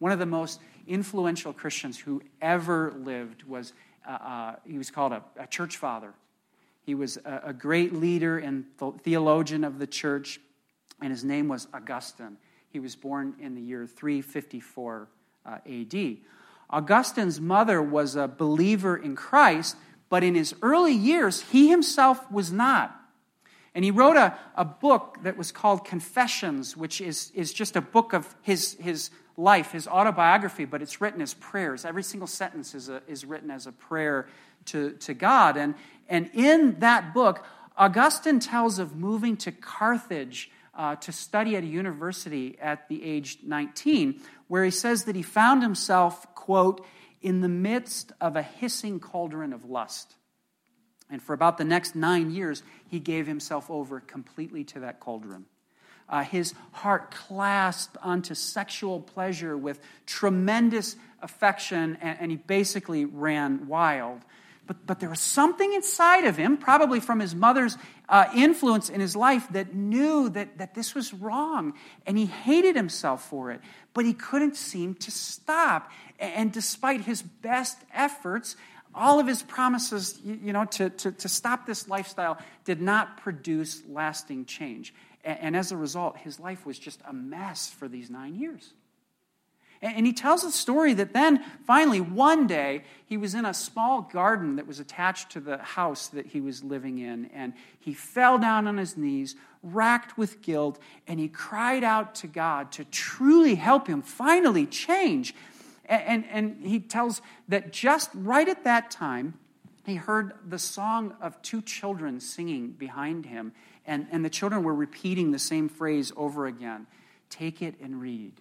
One 0.00 0.10
of 0.10 0.18
the 0.18 0.26
most 0.26 0.58
influential 0.88 1.52
Christians 1.52 2.00
who 2.00 2.20
ever 2.42 2.92
lived 2.98 3.44
was, 3.44 3.74
uh, 4.04 4.10
uh, 4.10 4.56
he 4.66 4.76
was 4.76 4.90
called 4.90 5.12
a, 5.12 5.22
a, 5.38 5.46
church 5.46 5.76
father. 5.76 6.14
He 6.82 6.96
was 6.96 7.16
a, 7.18 7.42
a 7.44 7.52
great 7.52 7.94
leader 7.94 8.38
and 8.38 8.64
theologian 9.04 9.62
of 9.62 9.78
the 9.78 9.86
church, 9.86 10.40
and 11.00 11.12
his 11.12 11.22
name 11.22 11.46
was 11.46 11.68
Augustine. 11.72 12.38
He 12.70 12.80
was 12.80 12.96
born 12.96 13.36
in 13.38 13.54
the 13.54 13.60
year 13.60 13.86
354 13.86 15.06
uh, 15.46 15.58
AD. 15.66 16.16
Augustine's 16.70 17.40
mother 17.40 17.80
was 17.80 18.16
a 18.16 18.26
believer 18.26 18.96
in 18.96 19.14
Christ, 19.14 19.76
but 20.08 20.24
in 20.24 20.34
his 20.34 20.54
early 20.62 20.92
years, 20.92 21.40
he 21.40 21.68
himself 21.68 22.30
was 22.30 22.52
not. 22.52 23.00
And 23.74 23.84
he 23.84 23.90
wrote 23.90 24.16
a, 24.16 24.38
a 24.54 24.64
book 24.64 25.18
that 25.22 25.36
was 25.36 25.50
called 25.50 25.84
Confessions, 25.84 26.76
which 26.76 27.00
is, 27.00 27.32
is 27.34 27.52
just 27.52 27.74
a 27.74 27.80
book 27.80 28.12
of 28.12 28.34
his, 28.42 28.74
his 28.74 29.10
life, 29.36 29.72
his 29.72 29.88
autobiography, 29.88 30.64
but 30.64 30.80
it's 30.80 31.00
written 31.00 31.20
as 31.20 31.34
prayers. 31.34 31.84
Every 31.84 32.04
single 32.04 32.28
sentence 32.28 32.74
is, 32.74 32.88
a, 32.88 33.02
is 33.08 33.24
written 33.24 33.50
as 33.50 33.66
a 33.66 33.72
prayer 33.72 34.28
to, 34.66 34.92
to 34.92 35.14
God. 35.14 35.56
And, 35.56 35.74
and 36.08 36.30
in 36.34 36.78
that 36.78 37.12
book, 37.12 37.44
Augustine 37.76 38.38
tells 38.38 38.78
of 38.78 38.94
moving 38.94 39.36
to 39.38 39.50
Carthage 39.50 40.50
uh, 40.76 40.96
to 40.96 41.12
study 41.12 41.56
at 41.56 41.64
a 41.64 41.66
university 41.66 42.56
at 42.60 42.88
the 42.88 43.04
age 43.04 43.38
19, 43.44 44.20
where 44.54 44.62
he 44.62 44.70
says 44.70 45.02
that 45.02 45.16
he 45.16 45.22
found 45.22 45.64
himself, 45.64 46.32
quote, 46.36 46.86
in 47.20 47.40
the 47.40 47.48
midst 47.48 48.12
of 48.20 48.36
a 48.36 48.42
hissing 48.42 49.00
cauldron 49.00 49.52
of 49.52 49.64
lust. 49.64 50.14
And 51.10 51.20
for 51.20 51.32
about 51.32 51.58
the 51.58 51.64
next 51.64 51.96
nine 51.96 52.30
years, 52.30 52.62
he 52.86 53.00
gave 53.00 53.26
himself 53.26 53.68
over 53.68 53.98
completely 53.98 54.62
to 54.62 54.78
that 54.78 55.00
cauldron. 55.00 55.46
Uh, 56.08 56.22
his 56.22 56.54
heart 56.70 57.10
clasped 57.10 57.96
onto 58.00 58.36
sexual 58.36 59.00
pleasure 59.00 59.58
with 59.58 59.80
tremendous 60.06 60.94
affection, 61.20 61.98
and, 62.00 62.18
and 62.20 62.30
he 62.30 62.36
basically 62.36 63.04
ran 63.06 63.66
wild. 63.66 64.20
But, 64.68 64.86
but 64.86 65.00
there 65.00 65.10
was 65.10 65.18
something 65.18 65.72
inside 65.72 66.26
of 66.26 66.36
him, 66.36 66.58
probably 66.58 67.00
from 67.00 67.18
his 67.18 67.34
mother's 67.34 67.76
uh, 68.08 68.26
influence 68.34 68.88
in 68.90 69.00
his 69.00 69.16
life, 69.16 69.48
that 69.52 69.74
knew 69.74 70.28
that, 70.30 70.58
that 70.58 70.74
this 70.74 70.94
was 70.94 71.14
wrong. 71.14 71.74
And 72.06 72.18
he 72.18 72.26
hated 72.26 72.76
himself 72.76 73.28
for 73.28 73.50
it. 73.50 73.60
But 73.92 74.04
he 74.04 74.12
couldn't 74.12 74.56
seem 74.56 74.94
to 74.96 75.10
stop. 75.10 75.90
And 76.18 76.52
despite 76.52 77.02
his 77.02 77.22
best 77.22 77.78
efforts, 77.92 78.56
all 78.94 79.18
of 79.18 79.26
his 79.26 79.42
promises, 79.42 80.20
you 80.24 80.52
know, 80.52 80.64
to, 80.66 80.90
to, 80.90 81.12
to 81.12 81.28
stop 81.28 81.66
this 81.66 81.88
lifestyle 81.88 82.38
did 82.64 82.80
not 82.80 83.16
produce 83.16 83.82
lasting 83.88 84.44
change. 84.44 84.94
And 85.24 85.56
as 85.56 85.72
a 85.72 85.76
result, 85.76 86.18
his 86.18 86.38
life 86.38 86.66
was 86.66 86.78
just 86.78 87.00
a 87.08 87.12
mess 87.12 87.70
for 87.70 87.88
these 87.88 88.10
nine 88.10 88.34
years. 88.34 88.72
And 89.84 90.06
he 90.06 90.14
tells 90.14 90.42
the 90.42 90.50
story 90.50 90.94
that 90.94 91.12
then, 91.12 91.44
finally, 91.66 92.00
one 92.00 92.46
day, 92.46 92.84
he 93.04 93.18
was 93.18 93.34
in 93.34 93.44
a 93.44 93.52
small 93.52 94.00
garden 94.00 94.56
that 94.56 94.66
was 94.66 94.80
attached 94.80 95.32
to 95.32 95.40
the 95.40 95.58
house 95.58 96.08
that 96.08 96.24
he 96.24 96.40
was 96.40 96.64
living 96.64 96.98
in. 96.98 97.26
And 97.34 97.52
he 97.78 97.92
fell 97.92 98.38
down 98.38 98.66
on 98.66 98.78
his 98.78 98.96
knees, 98.96 99.36
racked 99.62 100.16
with 100.16 100.40
guilt, 100.40 100.78
and 101.06 101.20
he 101.20 101.28
cried 101.28 101.84
out 101.84 102.14
to 102.16 102.26
God 102.26 102.72
to 102.72 102.84
truly 102.86 103.56
help 103.56 103.86
him 103.86 104.00
finally 104.00 104.64
change. 104.64 105.34
And, 105.84 106.02
and, 106.02 106.24
and 106.30 106.66
he 106.66 106.80
tells 106.80 107.20
that 107.48 107.70
just 107.70 108.08
right 108.14 108.48
at 108.48 108.64
that 108.64 108.90
time, 108.90 109.34
he 109.84 109.96
heard 109.96 110.32
the 110.48 110.58
song 110.58 111.14
of 111.20 111.42
two 111.42 111.60
children 111.60 112.20
singing 112.20 112.70
behind 112.70 113.26
him. 113.26 113.52
And, 113.84 114.06
and 114.10 114.24
the 114.24 114.30
children 114.30 114.62
were 114.62 114.74
repeating 114.74 115.30
the 115.30 115.38
same 115.38 115.68
phrase 115.68 116.10
over 116.16 116.46
again 116.46 116.86
Take 117.28 117.60
it 117.60 117.74
and 117.82 118.00
read. 118.00 118.40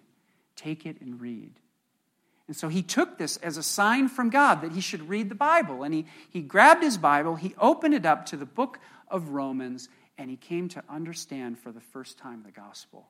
Take 0.56 0.86
it 0.86 1.02
and 1.02 1.20
read. 1.20 1.60
And 2.48 2.56
so 2.56 2.68
he 2.68 2.82
took 2.82 3.18
this 3.18 3.38
as 3.38 3.58
a 3.58 3.64
sign 3.64 4.10
from 4.10 4.30
God 4.30 4.62
that 4.62 4.74
he 4.74 4.82
should 4.82 5.08
read 5.08 5.30
the 5.30 5.36
Bible. 5.36 5.84
And 5.84 5.94
he, 5.94 6.06
he 6.30 6.42
grabbed 6.42 6.84
his 6.84 6.98
Bible, 6.98 7.36
he 7.36 7.56
opened 7.58 7.94
it 7.94 8.06
up 8.06 8.26
to 8.28 8.38
the 8.38 8.46
book 8.46 8.80
of 9.08 9.30
Romans, 9.30 9.90
and 10.18 10.30
he 10.30 10.36
came 10.36 10.68
to 10.70 10.84
understand 10.90 11.58
for 11.58 11.72
the 11.72 11.82
first 11.82 12.18
time 12.18 12.44
the 12.44 12.52
gospel. 12.52 13.08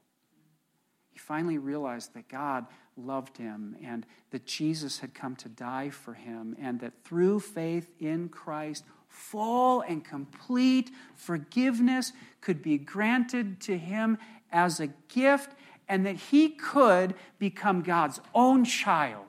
He 1.11 1.19
finally 1.19 1.57
realized 1.57 2.13
that 2.15 2.27
God 2.27 2.65
loved 2.97 3.37
him 3.37 3.75
and 3.83 4.05
that 4.31 4.45
Jesus 4.45 4.99
had 4.99 5.13
come 5.13 5.35
to 5.37 5.49
die 5.49 5.89
for 5.89 6.13
him, 6.13 6.55
and 6.59 6.79
that 6.79 7.03
through 7.03 7.39
faith 7.39 7.91
in 7.99 8.29
Christ, 8.29 8.83
full 9.07 9.81
and 9.81 10.03
complete 10.03 10.89
forgiveness 11.15 12.13
could 12.41 12.61
be 12.61 12.77
granted 12.77 13.61
to 13.61 13.77
him 13.77 14.17
as 14.51 14.79
a 14.79 14.87
gift 14.87 15.51
and 15.87 16.05
that 16.05 16.15
he 16.15 16.49
could 16.49 17.15
become 17.39 17.81
God's 17.81 18.19
own 18.33 18.65
child. 18.65 19.25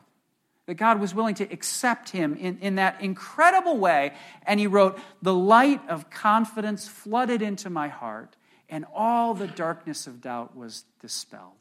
That 0.67 0.75
God 0.75 0.99
was 0.99 1.15
willing 1.15 1.35
to 1.37 1.45
accept 1.53 2.11
him 2.11 2.35
in, 2.37 2.59
in 2.61 2.77
that 2.77 3.01
incredible 3.01 3.77
way. 3.77 4.15
And 4.45 4.59
he 4.59 4.67
wrote, 4.67 4.99
The 5.21 5.35
light 5.35 5.81
of 5.89 6.09
confidence 6.09 6.89
flooded 6.89 7.43
into 7.43 7.69
my 7.69 7.89
heart, 7.89 8.37
and 8.69 8.87
all 8.95 9.35
the 9.35 9.47
darkness 9.47 10.07
of 10.07 10.23
doubt 10.23 10.57
was 10.57 10.85
dispelled. 11.01 11.53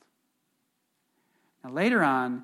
Now, 1.64 1.72
later 1.72 2.02
on, 2.02 2.44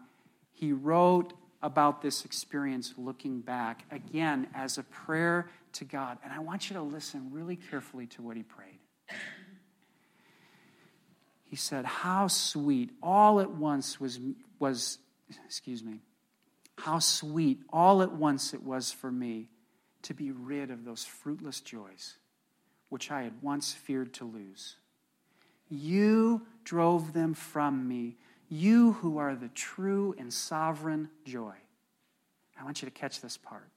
he 0.52 0.74
wrote 0.74 1.34
about 1.62 2.02
this 2.02 2.26
experience 2.26 2.94
looking 2.98 3.40
back, 3.40 3.86
again, 3.92 4.48
as 4.54 4.78
a 4.78 4.84
prayer 4.84 5.50
to 5.74 5.86
God. 5.86 6.18
And 6.24 6.34
I 6.34 6.40
want 6.40 6.70
you 6.70 6.76
to 6.76 6.82
listen 6.82 7.30
really 7.32 7.56
carefully 7.56 8.08
to 8.08 8.22
what 8.22 8.36
he 8.36 8.44
prayed 8.44 8.80
he 11.50 11.56
said, 11.56 11.84
How 11.84 12.28
sweet 12.28 12.92
all 13.02 13.42
at 13.42 13.50
once 13.50 14.00
was, 14.00 14.20
was, 14.60 15.00
excuse 15.46 15.84
me, 15.84 16.02
how 16.78 17.00
sweet 17.00 17.60
all 17.74 18.04
at 18.04 18.14
once 18.14 18.54
it 18.54 18.64
was 18.64 18.92
for 18.92 19.12
me 19.12 19.50
to 20.04 20.14
be 20.14 20.32
rid 20.32 20.70
of 20.70 20.86
those 20.86 21.04
fruitless 21.04 21.60
joys 21.60 22.18
which 22.90 23.12
I 23.12 23.24
had 23.24 23.42
once 23.42 23.74
feared 23.74 24.14
to 24.16 24.26
lose. 24.26 24.76
You 25.70 26.44
drove 26.64 27.14
them 27.14 27.34
from 27.34 27.88
me, 27.88 28.18
you 28.48 28.94
who 28.94 29.18
are 29.18 29.36
the 29.36 29.50
true 29.50 30.16
and 30.18 30.32
sovereign 30.32 31.10
joy. 31.26 31.56
I 32.60 32.64
want 32.64 32.82
you 32.82 32.88
to 32.88 32.94
catch 32.94 33.22
this 33.22 33.38
part. 33.38 33.70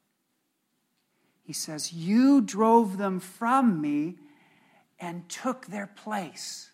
He 1.43 1.53
says, 1.55 1.93
You 1.93 2.43
drove 2.43 2.99
them 2.99 3.19
from 3.19 3.81
me 3.81 4.17
and 5.01 5.29
took 5.29 5.67
their 5.67 5.87
place 5.87 6.72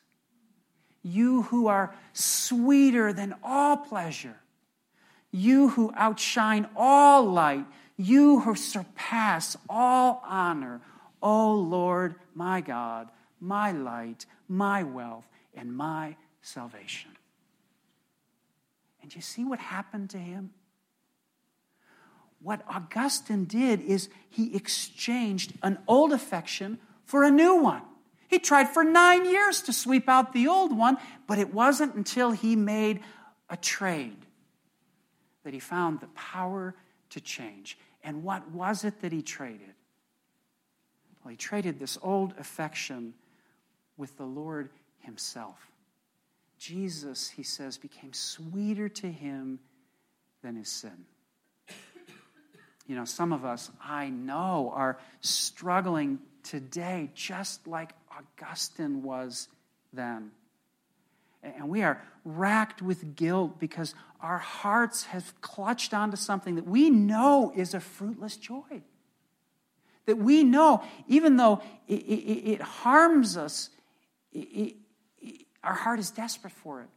you 1.02 1.42
who 1.42 1.66
are 1.66 1.94
sweeter 2.12 3.12
than 3.12 3.34
all 3.42 3.76
pleasure, 3.76 4.36
you 5.30 5.68
who 5.68 5.92
outshine 5.94 6.68
all 6.76 7.24
light, 7.24 7.66
you 7.96 8.40
who 8.40 8.54
surpass 8.54 9.56
all 9.68 10.22
honor, 10.26 10.80
O 11.22 11.54
Lord, 11.54 12.14
my 12.34 12.60
God, 12.60 13.10
my 13.40 13.72
light, 13.72 14.26
my 14.48 14.82
wealth, 14.82 15.26
and 15.54 15.74
my 15.74 16.16
salvation. 16.40 17.10
And 19.02 19.14
you 19.14 19.20
see 19.20 19.44
what 19.44 19.58
happened 19.58 20.10
to 20.10 20.18
him? 20.18 20.50
What 22.40 22.62
Augustine 22.68 23.44
did 23.44 23.80
is 23.80 24.08
he 24.28 24.54
exchanged 24.54 25.54
an 25.62 25.78
old 25.88 26.12
affection 26.12 26.78
for 27.04 27.24
a 27.24 27.30
new 27.30 27.56
one. 27.56 27.82
He 28.28 28.38
tried 28.38 28.68
for 28.68 28.84
nine 28.84 29.24
years 29.24 29.62
to 29.62 29.72
sweep 29.72 30.08
out 30.08 30.32
the 30.32 30.48
old 30.48 30.76
one, 30.76 30.98
but 31.26 31.38
it 31.38 31.52
wasn't 31.52 31.94
until 31.94 32.30
he 32.30 32.54
made 32.56 33.00
a 33.50 33.56
trade 33.56 34.26
that 35.44 35.54
he 35.54 35.60
found 35.60 36.00
the 36.00 36.08
power 36.08 36.74
to 37.10 37.20
change. 37.20 37.78
And 38.04 38.22
what 38.22 38.50
was 38.50 38.84
it 38.84 39.00
that 39.00 39.12
he 39.12 39.22
traded? 39.22 39.72
Well, 41.24 41.30
he 41.30 41.36
traded 41.36 41.78
this 41.78 41.98
old 42.02 42.34
affection 42.38 43.14
with 43.96 44.16
the 44.18 44.26
Lord 44.26 44.68
himself. 45.00 45.56
Jesus, 46.58 47.30
he 47.30 47.42
says, 47.42 47.78
became 47.78 48.12
sweeter 48.12 48.88
to 48.90 49.10
him 49.10 49.58
than 50.42 50.56
his 50.56 50.68
sin. 50.68 51.06
You 52.86 52.96
know, 52.96 53.04
some 53.04 53.32
of 53.32 53.44
us, 53.44 53.70
I 53.82 54.08
know, 54.08 54.72
are 54.74 54.98
struggling 55.20 56.18
today 56.48 57.10
just 57.14 57.66
like 57.66 57.90
Augustine 58.10 59.02
was 59.02 59.48
then. 59.92 60.30
And 61.42 61.68
we 61.68 61.82
are 61.82 62.02
racked 62.24 62.82
with 62.82 63.16
guilt 63.16 63.60
because 63.60 63.94
our 64.20 64.38
hearts 64.38 65.04
have 65.04 65.40
clutched 65.40 65.94
onto 65.94 66.16
something 66.16 66.56
that 66.56 66.66
we 66.66 66.90
know 66.90 67.52
is 67.54 67.74
a 67.74 67.80
fruitless 67.80 68.36
joy. 68.36 68.82
That 70.06 70.16
we 70.16 70.42
know, 70.42 70.82
even 71.06 71.36
though 71.36 71.60
it, 71.86 72.00
it, 72.00 72.50
it 72.52 72.60
harms 72.60 73.36
us, 73.36 73.70
it, 74.32 74.74
our 75.62 75.74
heart 75.74 75.98
is 75.98 76.10
desperate 76.10 76.52
for 76.52 76.80
it. 76.80 76.88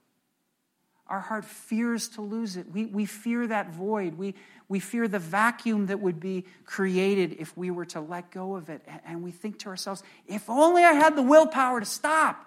Our 1.11 1.19
heart 1.19 1.43
fears 1.43 2.07
to 2.09 2.21
lose 2.21 2.55
it. 2.55 2.71
We, 2.71 2.85
we 2.85 3.05
fear 3.05 3.45
that 3.45 3.71
void. 3.71 4.17
We, 4.17 4.33
we 4.69 4.79
fear 4.79 5.09
the 5.09 5.19
vacuum 5.19 5.87
that 5.87 5.99
would 5.99 6.21
be 6.21 6.45
created 6.63 7.35
if 7.37 7.55
we 7.57 7.69
were 7.69 7.83
to 7.87 7.99
let 7.99 8.31
go 8.31 8.55
of 8.55 8.69
it. 8.69 8.81
And 9.05 9.21
we 9.21 9.31
think 9.31 9.59
to 9.59 9.67
ourselves, 9.67 10.03
if 10.25 10.49
only 10.49 10.85
I 10.85 10.93
had 10.93 11.17
the 11.17 11.21
willpower 11.21 11.81
to 11.81 11.85
stop. 11.85 12.45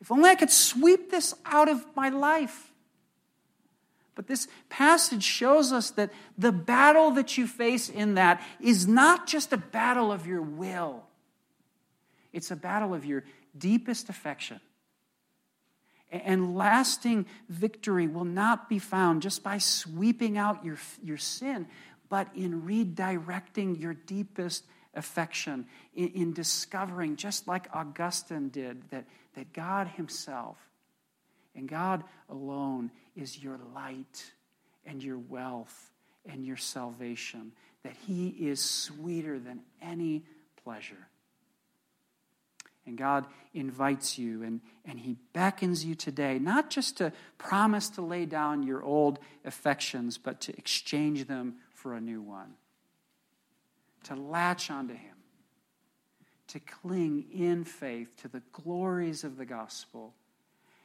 If 0.00 0.10
only 0.10 0.30
I 0.30 0.34
could 0.34 0.50
sweep 0.50 1.12
this 1.12 1.32
out 1.46 1.68
of 1.68 1.84
my 1.94 2.08
life. 2.08 2.72
But 4.16 4.26
this 4.26 4.48
passage 4.68 5.22
shows 5.22 5.72
us 5.72 5.92
that 5.92 6.10
the 6.36 6.50
battle 6.50 7.12
that 7.12 7.38
you 7.38 7.46
face 7.46 7.88
in 7.88 8.14
that 8.14 8.42
is 8.60 8.88
not 8.88 9.28
just 9.28 9.52
a 9.52 9.56
battle 9.58 10.10
of 10.10 10.26
your 10.26 10.42
will, 10.42 11.04
it's 12.32 12.50
a 12.50 12.56
battle 12.56 12.94
of 12.94 13.04
your 13.04 13.22
deepest 13.56 14.08
affection 14.08 14.58
and 16.10 16.56
lasting 16.56 17.26
victory 17.48 18.06
will 18.06 18.24
not 18.24 18.68
be 18.68 18.78
found 18.78 19.22
just 19.22 19.42
by 19.42 19.58
sweeping 19.58 20.38
out 20.38 20.64
your, 20.64 20.78
your 21.02 21.18
sin, 21.18 21.66
but 22.08 22.28
in 22.34 22.62
redirecting 22.62 23.78
your 23.80 23.94
deepest 23.94 24.64
affection, 24.94 25.66
in, 25.94 26.08
in 26.08 26.32
discovering, 26.32 27.16
just 27.16 27.46
like 27.46 27.68
Augustine 27.72 28.48
did, 28.48 28.82
that, 28.90 29.04
that 29.34 29.52
God 29.52 29.88
Himself 29.88 30.56
and 31.54 31.68
God 31.68 32.04
alone 32.28 32.90
is 33.16 33.42
your 33.42 33.58
light 33.74 34.32
and 34.86 35.02
your 35.02 35.18
wealth 35.18 35.90
and 36.24 36.44
your 36.44 36.56
salvation, 36.56 37.52
that 37.82 37.94
He 38.06 38.28
is 38.28 38.62
sweeter 38.62 39.38
than 39.38 39.60
any 39.82 40.24
pleasure. 40.64 41.08
And 42.88 42.96
God 42.96 43.26
invites 43.52 44.18
you 44.18 44.42
and, 44.42 44.62
and 44.86 44.98
He 44.98 45.16
beckons 45.34 45.84
you 45.84 45.94
today, 45.94 46.38
not 46.38 46.70
just 46.70 46.96
to 46.96 47.12
promise 47.36 47.90
to 47.90 48.02
lay 48.02 48.24
down 48.24 48.62
your 48.62 48.82
old 48.82 49.18
affections, 49.44 50.16
but 50.16 50.40
to 50.40 50.56
exchange 50.56 51.26
them 51.26 51.56
for 51.74 51.94
a 51.94 52.00
new 52.00 52.22
one. 52.22 52.54
To 54.04 54.16
latch 54.16 54.70
onto 54.70 54.94
Him. 54.94 55.16
To 56.48 56.60
cling 56.60 57.26
in 57.30 57.64
faith 57.64 58.16
to 58.22 58.28
the 58.28 58.42
glories 58.52 59.22
of 59.22 59.36
the 59.36 59.44
gospel 59.44 60.14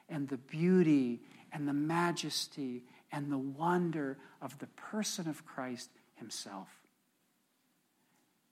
and 0.10 0.28
the 0.28 0.38
beauty 0.38 1.22
and 1.54 1.66
the 1.66 1.74
majesty 1.74 2.84
and 3.14 3.32
the 3.32 3.38
wonder 3.38 4.18
of 4.42 4.60
the 4.60 4.68
person 4.68 5.30
of 5.30 5.46
Christ 5.46 5.90
Himself. 6.16 6.68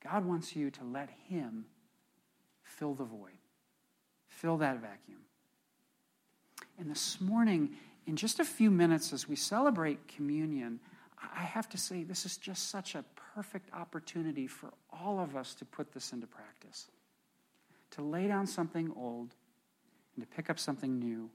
God 0.01 0.23
wants 0.25 0.55
you 0.55 0.71
to 0.71 0.85
let 0.85 1.09
Him 1.27 1.65
fill 2.63 2.93
the 2.93 3.03
void 3.03 3.40
fill 4.31 4.57
that 4.57 4.77
vacuum. 4.77 5.19
And 6.79 6.89
this 6.89 7.21
morning, 7.21 7.71
in 8.07 8.15
just 8.15 8.39
a 8.39 8.45
few 8.45 8.71
minutes 8.71 9.13
as 9.13 9.27
we 9.29 9.35
celebrate 9.35 10.07
communion, 10.07 10.79
I 11.35 11.43
have 11.43 11.69
to 11.69 11.77
say 11.77 12.03
this 12.03 12.25
is 12.25 12.37
just 12.37 12.69
such 12.69 12.95
a 12.95 13.05
perfect 13.35 13.69
opportunity 13.73 14.47
for 14.47 14.71
all 14.91 15.19
of 15.19 15.35
us 15.35 15.53
to 15.55 15.65
put 15.65 15.93
this 15.93 16.11
into 16.11 16.27
practice. 16.27 16.87
To 17.91 18.01
lay 18.01 18.27
down 18.27 18.47
something 18.47 18.91
old 18.95 19.35
and 20.15 20.25
to 20.27 20.35
pick 20.35 20.49
up 20.49 20.57
something 20.57 20.97
new. 20.97 21.29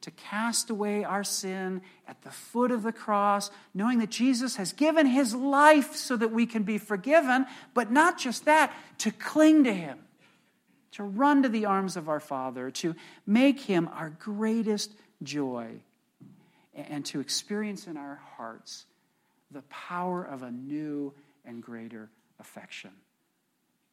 To 0.00 0.10
cast 0.10 0.70
away 0.70 1.04
our 1.04 1.22
sin 1.22 1.82
at 2.08 2.22
the 2.22 2.30
foot 2.30 2.72
of 2.72 2.82
the 2.82 2.92
cross, 2.92 3.50
knowing 3.74 3.98
that 3.98 4.10
Jesus 4.10 4.56
has 4.56 4.72
given 4.72 5.06
his 5.06 5.34
life 5.34 5.94
so 5.94 6.16
that 6.16 6.32
we 6.32 6.46
can 6.46 6.62
be 6.62 6.78
forgiven, 6.78 7.46
but 7.74 7.92
not 7.92 8.18
just 8.18 8.46
that, 8.46 8.74
to 8.98 9.10
cling 9.10 9.64
to 9.64 9.72
him, 9.72 9.98
to 10.92 11.02
run 11.02 11.42
to 11.42 11.48
the 11.48 11.66
arms 11.66 11.96
of 11.96 12.08
our 12.08 12.20
Father, 12.20 12.70
to 12.70 12.94
make 13.26 13.60
him 13.60 13.88
our 13.92 14.10
greatest 14.10 14.92
joy, 15.22 15.68
and 16.74 17.04
to 17.06 17.20
experience 17.20 17.86
in 17.86 17.96
our 17.96 18.20
hearts 18.36 18.86
the 19.50 19.62
power 19.62 20.22
of 20.22 20.42
a 20.42 20.50
new 20.50 21.12
and 21.44 21.62
greater 21.62 22.08
affection. 22.38 22.90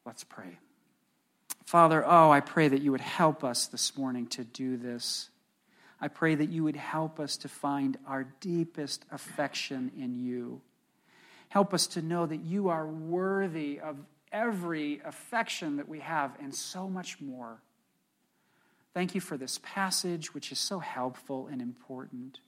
Let's 0.04 0.24
pray. 0.24 0.58
Father, 1.66 2.02
oh, 2.06 2.30
I 2.30 2.40
pray 2.40 2.68
that 2.68 2.80
you 2.80 2.92
would 2.92 3.00
help 3.00 3.44
us 3.44 3.66
this 3.66 3.96
morning 3.96 4.26
to 4.28 4.44
do 4.44 4.76
this. 4.76 5.28
I 6.00 6.08
pray 6.08 6.34
that 6.34 6.48
you 6.48 6.64
would 6.64 6.76
help 6.76 7.20
us 7.20 7.36
to 7.38 7.48
find 7.48 7.98
our 8.06 8.24
deepest 8.40 9.04
affection 9.10 9.92
in 9.98 10.14
you. 10.14 10.62
Help 11.48 11.74
us 11.74 11.88
to 11.88 12.02
know 12.02 12.24
that 12.24 12.40
you 12.40 12.68
are 12.68 12.86
worthy 12.86 13.80
of 13.80 13.96
every 14.32 15.00
affection 15.04 15.76
that 15.76 15.88
we 15.88 16.00
have 16.00 16.32
and 16.40 16.54
so 16.54 16.88
much 16.88 17.20
more. 17.20 17.60
Thank 18.94 19.14
you 19.14 19.20
for 19.20 19.36
this 19.36 19.60
passage, 19.62 20.34
which 20.34 20.50
is 20.50 20.58
so 20.58 20.78
helpful 20.78 21.46
and 21.46 21.60
important. 21.62 22.40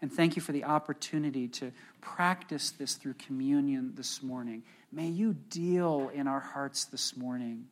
And 0.00 0.12
thank 0.12 0.36
you 0.36 0.42
for 0.42 0.52
the 0.52 0.64
opportunity 0.64 1.48
to 1.48 1.72
practice 2.00 2.70
this 2.70 2.94
through 2.94 3.14
communion 3.14 3.92
this 3.94 4.22
morning. 4.22 4.64
May 4.90 5.08
you 5.08 5.34
deal 5.34 6.10
in 6.12 6.26
our 6.26 6.40
hearts 6.40 6.84
this 6.86 7.16
morning. 7.16 7.66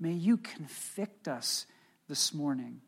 May 0.00 0.12
you 0.12 0.38
convict 0.38 1.28
us 1.28 1.66
this 2.08 2.32
morning. 2.32 2.80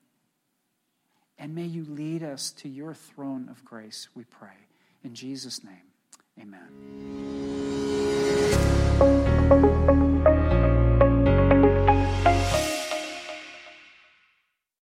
And 1.38 1.54
may 1.54 1.64
you 1.64 1.84
lead 1.84 2.22
us 2.22 2.50
to 2.52 2.68
your 2.68 2.94
throne 2.94 3.48
of 3.50 3.64
grace, 3.64 4.08
we 4.14 4.24
pray. 4.24 4.48
In 5.02 5.14
Jesus' 5.14 5.64
name, 5.64 5.82
amen. 6.38 6.68
Música 9.50 10.29